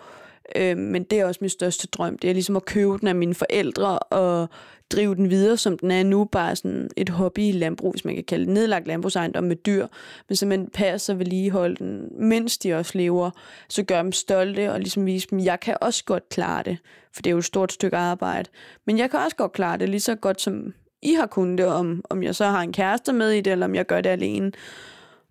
[0.55, 2.17] Øh, men det er også min største drøm.
[2.17, 4.49] Det er ligesom at købe den af mine forældre og
[4.91, 6.25] drive den videre, som den er nu.
[6.25, 8.53] Bare sådan et hobby i landbrug, hvis man kan kalde det.
[8.53, 9.87] Nedlagt landbrugsejendom med dyr.
[10.27, 13.31] Men simpelthen passe og vedligeholde den, mens de også lever.
[13.69, 16.77] Så gør dem stolte og ligesom vise dem, jeg kan også godt klare det.
[17.13, 18.49] For det er jo et stort stykke arbejde.
[18.85, 21.65] Men jeg kan også godt klare det lige så godt, som I har kunnet det,
[21.65, 24.09] om, om jeg så har en kæreste med i det, eller om jeg gør det
[24.09, 24.51] alene.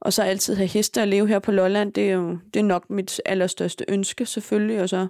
[0.01, 2.65] Og så altid have heste og leve her på Lolland, det er jo det er
[2.65, 4.83] nok mit allerstørste ønske selvfølgelig.
[4.83, 5.07] Og så,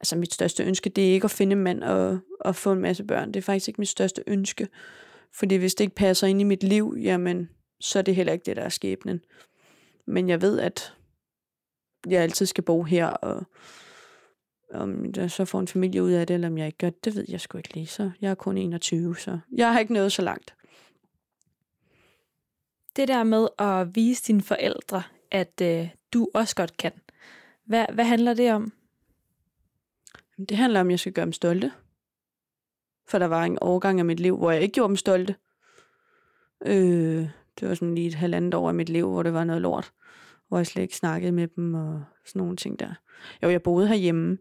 [0.00, 2.80] altså mit største ønske, det er ikke at finde en mand og, og få en
[2.80, 3.28] masse børn.
[3.28, 4.68] Det er faktisk ikke mit største ønske.
[5.34, 7.48] Fordi hvis det ikke passer ind i mit liv, jamen,
[7.80, 9.20] så er det heller ikke det, der er skæbnen.
[10.06, 10.94] Men jeg ved, at
[12.08, 13.42] jeg altid skal bo her, og
[14.74, 17.04] om jeg så får en familie ud af det, eller om jeg ikke gør det,
[17.04, 17.86] det ved jeg sgu ikke lige.
[17.86, 20.54] Så jeg er kun 21, så jeg har ikke nået så langt.
[22.98, 26.92] Det der med at vise dine forældre, at øh, du også godt kan.
[27.66, 28.72] Hvad, hvad handler det om?
[30.48, 31.72] Det handler om, at jeg skal gøre dem stolte.
[33.08, 35.34] For der var en overgang af mit liv, hvor jeg ikke gjorde dem stolte.
[36.66, 37.28] Øh,
[37.60, 39.92] det var sådan lige et halvandet år af mit liv, hvor det var noget lort.
[40.48, 42.94] Hvor jeg slet ikke snakkede med dem og sådan nogle ting der.
[43.42, 44.38] Jo, jeg boede herhjemme.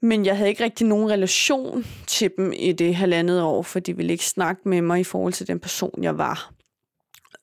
[0.00, 3.96] Men jeg havde ikke rigtig nogen relation til dem i det halvandet år, for de
[3.96, 6.52] ville ikke snakke med mig i forhold til den person, jeg var.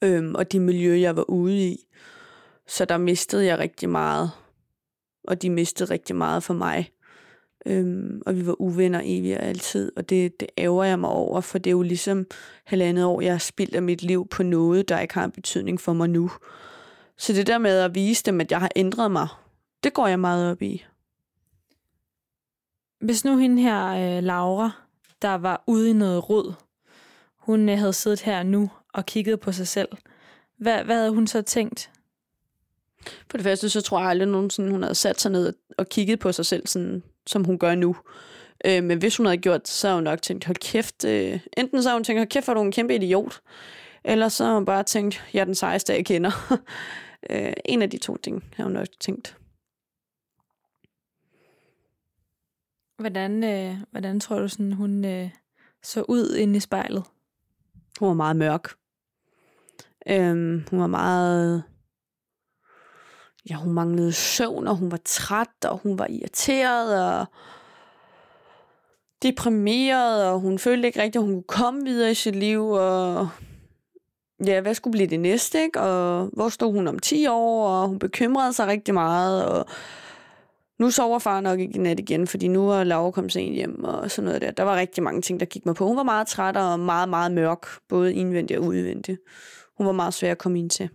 [0.01, 1.87] Øhm, og de miljø, jeg var ude i.
[2.67, 4.31] Så der mistede jeg rigtig meget.
[5.23, 6.91] Og de mistede rigtig meget for mig.
[7.65, 11.41] Øhm, og vi var uvenner evigt og altid, og det, det ærger jeg mig over,
[11.41, 12.25] for det er jo ligesom
[12.63, 15.81] halvandet år, jeg har spildt af mit liv på noget, der ikke har en betydning
[15.81, 16.31] for mig nu.
[17.17, 19.27] Så det der med at vise dem, at jeg har ændret mig,
[19.83, 20.85] det går jeg meget op i.
[23.01, 23.87] Hvis nu hende her,
[24.17, 24.71] øh, Laura,
[25.21, 26.53] der var ude i noget rod,
[27.37, 29.87] hun øh, havde siddet her nu og kigget på sig selv,
[30.57, 31.91] hvad, hvad havde hun så tænkt?
[33.29, 36.19] For det første, så tror jeg aldrig nogensinde, hun havde sat sig ned og kigget
[36.19, 37.95] på sig selv, sådan, som hun gør nu.
[38.65, 41.05] Øh, men hvis hun havde gjort det, så havde hun nok tænkt, hold kæft.
[41.05, 43.41] Øh, enten så havde hun tænkt, hold kæft, hvor er du en kæmpe idiot.
[44.03, 46.31] Eller så har hun bare tænkt, jeg er den sejeste, jeg kender.
[47.29, 49.37] øh, en af de to ting har hun nok tænkt.
[52.97, 55.29] Hvordan, øh, hvordan tror du, sådan, hun øh,
[55.83, 57.03] så ud inde i spejlet?
[57.99, 58.73] Hun var meget mørk.
[60.09, 61.63] Øhm, hun var meget...
[63.49, 67.25] Ja, hun manglede søvn, og hun var træt, og hun var irriteret, og
[69.23, 73.29] deprimeret, og hun følte ikke rigtigt, at hun kunne komme videre i sit liv, og
[74.45, 75.81] ja, hvad skulle blive det næste, ikke?
[75.81, 79.65] Og hvor stod hun om 10 år, og hun bekymrede sig rigtig meget, og
[80.79, 83.83] nu sover far nok ikke i nat igen, fordi nu er Laura kommet sent hjem
[83.83, 84.51] og sådan noget der.
[84.51, 85.87] Der var rigtig mange ting, der gik mig på.
[85.87, 89.19] Hun var meget træt og meget, meget mørk, både indvendigt og udvendigt.
[89.77, 90.89] Hun var meget svær at komme ind til.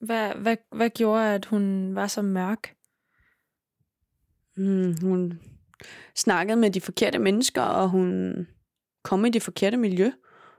[0.00, 2.74] Hvad, hvad, hvad gjorde, at hun var så mørk?
[4.56, 5.40] Mm, hun
[6.14, 8.34] snakkede med de forkerte mennesker, og hun
[9.02, 10.10] kom i det forkerte miljø.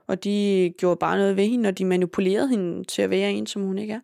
[0.06, 3.46] Og de gjorde bare noget ved hende, og de manipulerede hende til at være en,
[3.46, 4.00] som hun ikke er.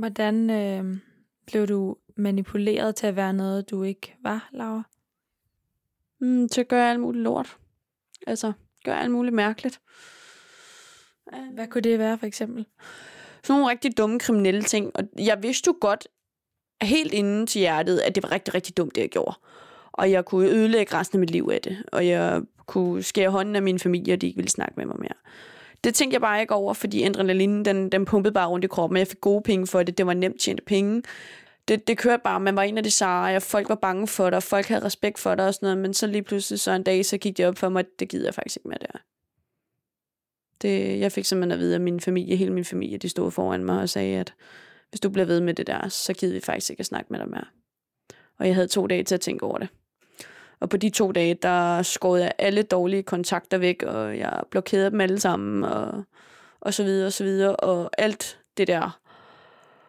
[0.00, 0.98] Hvordan øh,
[1.46, 4.82] blev du manipuleret til at være noget, du ikke var, Laura?
[6.20, 7.58] Mm, til at gøre alt muligt lort.
[8.26, 8.52] Altså,
[8.86, 9.80] gøre alt muligt mærkeligt.
[11.52, 12.66] Hvad kunne det være, for eksempel?
[13.44, 14.90] Sådan nogle rigtig dumme kriminelle ting.
[14.94, 16.08] Og jeg vidste jo godt,
[16.82, 19.38] helt inden til hjertet, at det var rigtig, rigtig dumt, det jeg gjorde.
[19.92, 21.82] Og jeg kunne ødelægge resten af mit liv af det.
[21.92, 24.96] Og jeg kunne skære hånden af min familie, og de ikke ville snakke med mig
[24.98, 25.14] mere.
[25.84, 28.96] Det tænkte jeg bare ikke over, fordi adrenalinen, den, den pumpede bare rundt i kroppen,
[28.96, 29.98] og jeg fik gode penge for det.
[29.98, 31.02] Det var nemt tjente penge.
[31.68, 34.30] Det, det kørte bare, man var en af de seje, og folk var bange for
[34.30, 36.70] dig, og folk havde respekt for dig og sådan noget, men så lige pludselig så
[36.70, 38.78] en dag, så gik det op for mig, at det gider jeg faktisk ikke mere
[38.80, 38.98] der.
[40.62, 43.64] Det, jeg fik simpelthen at vide, at min familie, hele min familie, de stod foran
[43.64, 44.34] mig og sagde, at
[44.90, 47.18] hvis du bliver ved med det der, så gider vi faktisk ikke at snakke med
[47.18, 47.44] dig mere.
[48.38, 49.68] Og jeg havde to dage til at tænke over det.
[50.60, 54.90] Og på de to dage, der skårede jeg alle dårlige kontakter væk, og jeg blokerede
[54.90, 56.04] dem alle sammen, og,
[56.60, 57.56] og så videre, og så videre.
[57.56, 59.00] Og alt det der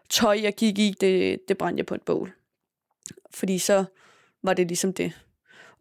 [0.09, 2.31] tøj, jeg gik i, det, det brændte jeg på et bål.
[3.31, 3.85] Fordi så
[4.43, 5.13] var det ligesom det.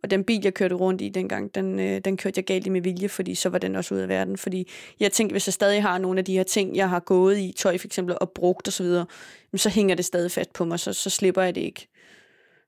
[0.02, 2.70] Og den bil, jeg kørte rundt i dengang, den, øh, den kørte jeg galt i
[2.70, 4.38] med vilje, fordi så var den også ude af verden.
[4.38, 4.68] Fordi
[5.00, 7.54] jeg tænkte, hvis jeg stadig har nogle af de her ting, jeg har gået i,
[7.56, 9.04] tøj for eksempel, og brugt osv., så,
[9.56, 11.88] så hænger det stadig fast på mig, så, så slipper jeg det ikke.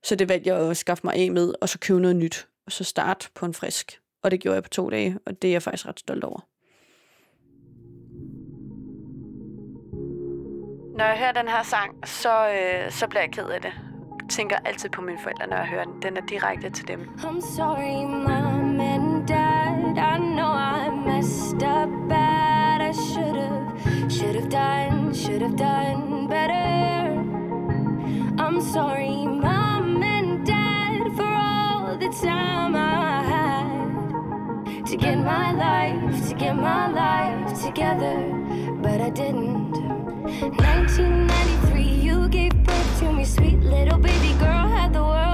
[0.02, 2.72] Så det valgte jeg at skaffe mig af med, og så købe noget nyt, og
[2.72, 4.00] så starte på en frisk.
[4.22, 6.40] Og det gjorde jeg på to dage, og det er jeg faktisk ret stolt over.
[10.98, 13.72] Når jeg hører den her sang, så, øh, så bliver jeg ked af det.
[14.20, 16.02] Jeg tænker altid på mine forældre, når jeg hører den.
[16.02, 17.00] Den er direkte til dem.
[17.18, 19.96] I'm sorry, mom and dad.
[20.14, 22.80] I know I messed up bad.
[22.90, 23.58] I should have
[24.10, 26.68] should have done, should have done better.
[28.44, 36.28] I'm sorry, mom and dad, for all the time I had to get my life,
[36.28, 38.16] to get my life together,
[38.82, 39.67] but I didn't.
[40.28, 45.27] 1993, you gave birth to me, sweet little baby girl, had the world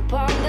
[0.00, 0.45] that house up on the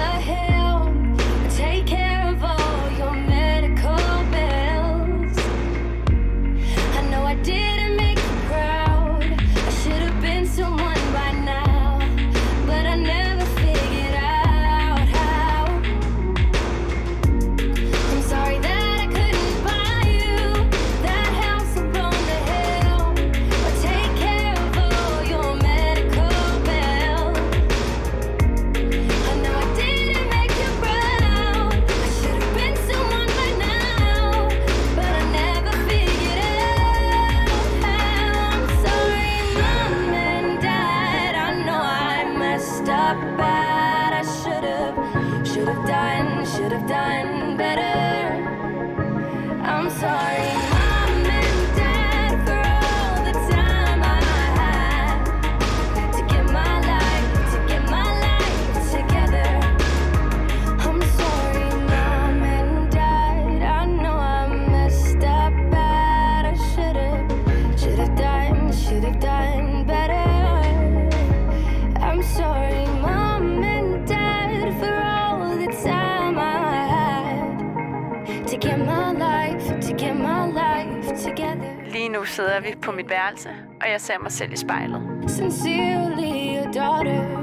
[82.37, 83.49] sidder vi på mit værelse,
[83.81, 85.01] og jeg ser mig selv i spejlet.
[85.27, 87.37] Sincerely, your daughter.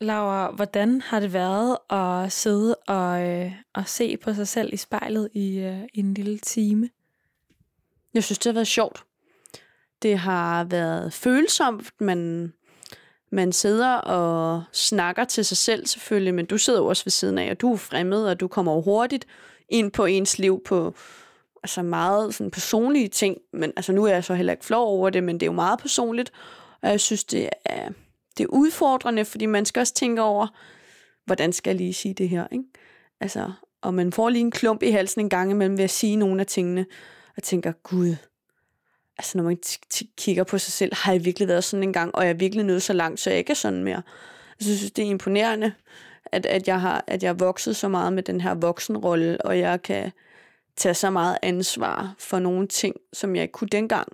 [0.00, 4.76] Laura, hvordan har det været at sidde og, øh, og se på sig selv i
[4.76, 6.88] spejlet i, øh, i en lille time?
[8.14, 9.04] Jeg synes, det har været sjovt.
[10.02, 12.52] Det har været følsomt, men
[13.32, 17.50] man sidder og snakker til sig selv selvfølgelig, men du sidder også ved siden af,
[17.50, 19.26] og du er fremmed, og du kommer hurtigt
[19.68, 20.94] ind på ens liv på
[21.62, 23.38] altså meget sådan personlige ting.
[23.52, 25.52] Men altså, nu er jeg så heller ikke flov over det, men det er jo
[25.52, 26.32] meget personligt,
[26.82, 27.88] og jeg synes, det er,
[28.38, 30.46] det er udfordrende, fordi man skal også tænke over,
[31.26, 32.64] hvordan skal jeg lige sige det her, ikke?
[33.20, 33.52] Altså,
[33.82, 36.40] og man får lige en klump i halsen en gang imellem ved at sige nogle
[36.40, 36.86] af tingene,
[37.36, 38.16] og tænker, gud,
[39.18, 41.92] altså når man t- t- kigger på sig selv, har jeg virkelig været sådan en
[41.92, 44.02] gang, og jeg er virkelig nået så langt, så jeg ikke er sådan mere.
[44.52, 45.72] Altså, Jeg synes, det er imponerende,
[46.32, 49.58] at, at, jeg har, at jeg har vokset så meget med den her voksenrolle, og
[49.58, 50.12] jeg kan
[50.76, 54.08] tage så meget ansvar for nogle ting, som jeg ikke kunne dengang.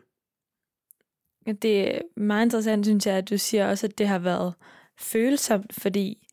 [1.63, 4.55] Det er meget interessant, synes jeg, at du siger også, at det har været
[4.99, 6.29] følsomt, fordi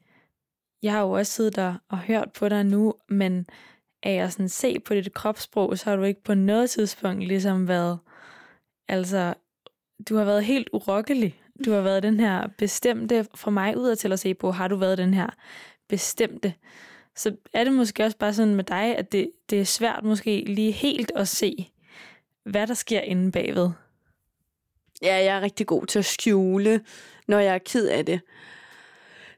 [0.81, 3.45] jeg har jo også siddet der og hørt på dig nu, men
[4.03, 7.67] af at sådan se på dit kropssprog, så har du ikke på noget tidspunkt ligesom
[7.67, 7.99] været,
[8.87, 9.33] altså,
[10.09, 14.11] du har været helt urokkelig du har været den her bestemte, for mig ud til
[14.11, 15.29] at se på, har du været den her
[15.89, 16.53] bestemte.
[17.15, 20.43] Så er det måske også bare sådan med dig, at det, det er svært måske
[20.47, 21.71] lige helt at se,
[22.43, 23.69] hvad der sker inde bagved.
[25.01, 26.81] Ja, jeg er rigtig god til at skjule,
[27.27, 28.21] når jeg er ked af det.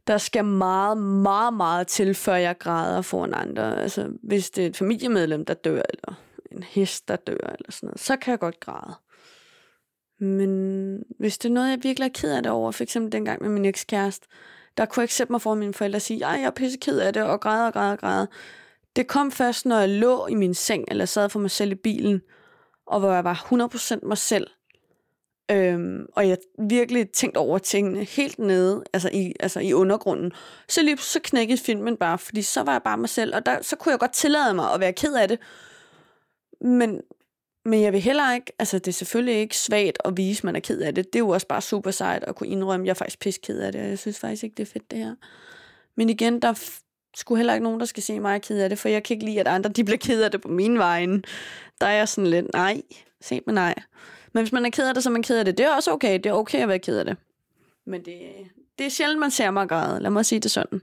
[0.08, 3.82] Der skal meget, meget, meget til, før jeg græder foran andre.
[3.82, 6.22] Altså, hvis det er et familiemedlem, der dør, eller
[6.52, 8.96] en hest, der dør, eller sådan noget, så kan jeg godt græde.
[10.24, 13.42] Men hvis det er noget, jeg virkelig er ked af det over, for eksempel dengang
[13.42, 14.28] med min ekskæreste,
[14.78, 16.78] der kunne jeg ikke sætte mig for mine forældre og sige, at jeg er pisse
[16.78, 18.28] ked af det, og græde og græde og græde.
[18.96, 21.76] Det kom først, når jeg lå i min seng, eller sad for mig selv i
[21.76, 22.22] bilen,
[22.88, 23.48] og hvor jeg var
[24.04, 24.48] 100% mig selv.
[25.52, 26.38] Øhm, og jeg
[26.70, 30.32] virkelig tænkte over tingene helt nede, altså i, altså i undergrunden.
[30.68, 33.62] Så lige så knækkede filmen bare, fordi så var jeg bare mig selv, og der,
[33.62, 35.40] så kunne jeg godt tillade mig at være ked af det.
[36.62, 37.02] Men,
[37.66, 40.56] men jeg vil heller ikke, altså det er selvfølgelig ikke svagt at vise, at man
[40.56, 41.06] er ked af det.
[41.06, 43.42] Det er jo også bare super sejt at kunne indrømme, at jeg er faktisk pisse
[43.44, 45.16] ked af det, og jeg synes faktisk ikke, det er fedt det her.
[45.96, 46.54] Men igen, der
[47.16, 49.26] skulle heller ikke nogen, der skal se mig ked af det, for jeg kan ikke
[49.26, 51.24] lide, at andre de bliver ked af det på min vejen.
[51.82, 52.82] Der er jeg sådan lidt, nej,
[53.22, 53.76] se mig nej.
[54.34, 55.58] Men hvis man er ked af det, så er man ked af det.
[55.58, 56.14] Det er også okay.
[56.14, 57.18] Det er okay at være ked af det.
[57.86, 58.20] Men det,
[58.78, 60.00] det er sjældent, man ser mig græde.
[60.00, 60.82] Lad mig sige det sådan.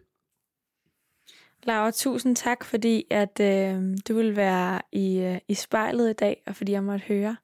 [1.62, 6.42] Laura, tusind tak, fordi at øh, du vil være i, øh, i spejlet i dag,
[6.46, 7.36] og fordi jeg måtte høre,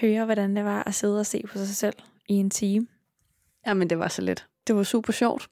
[0.00, 1.96] høre, hvordan det var at sidde og se på sig selv
[2.28, 2.86] i en time.
[3.66, 4.46] Jamen, det var så let.
[4.66, 5.48] Det var super sjovt.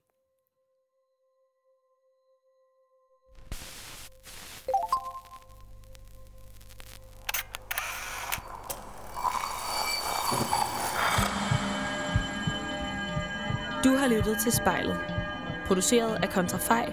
[13.85, 14.99] Du har lyttet til Spejlet.
[15.67, 16.93] Produceret af Kontrafej,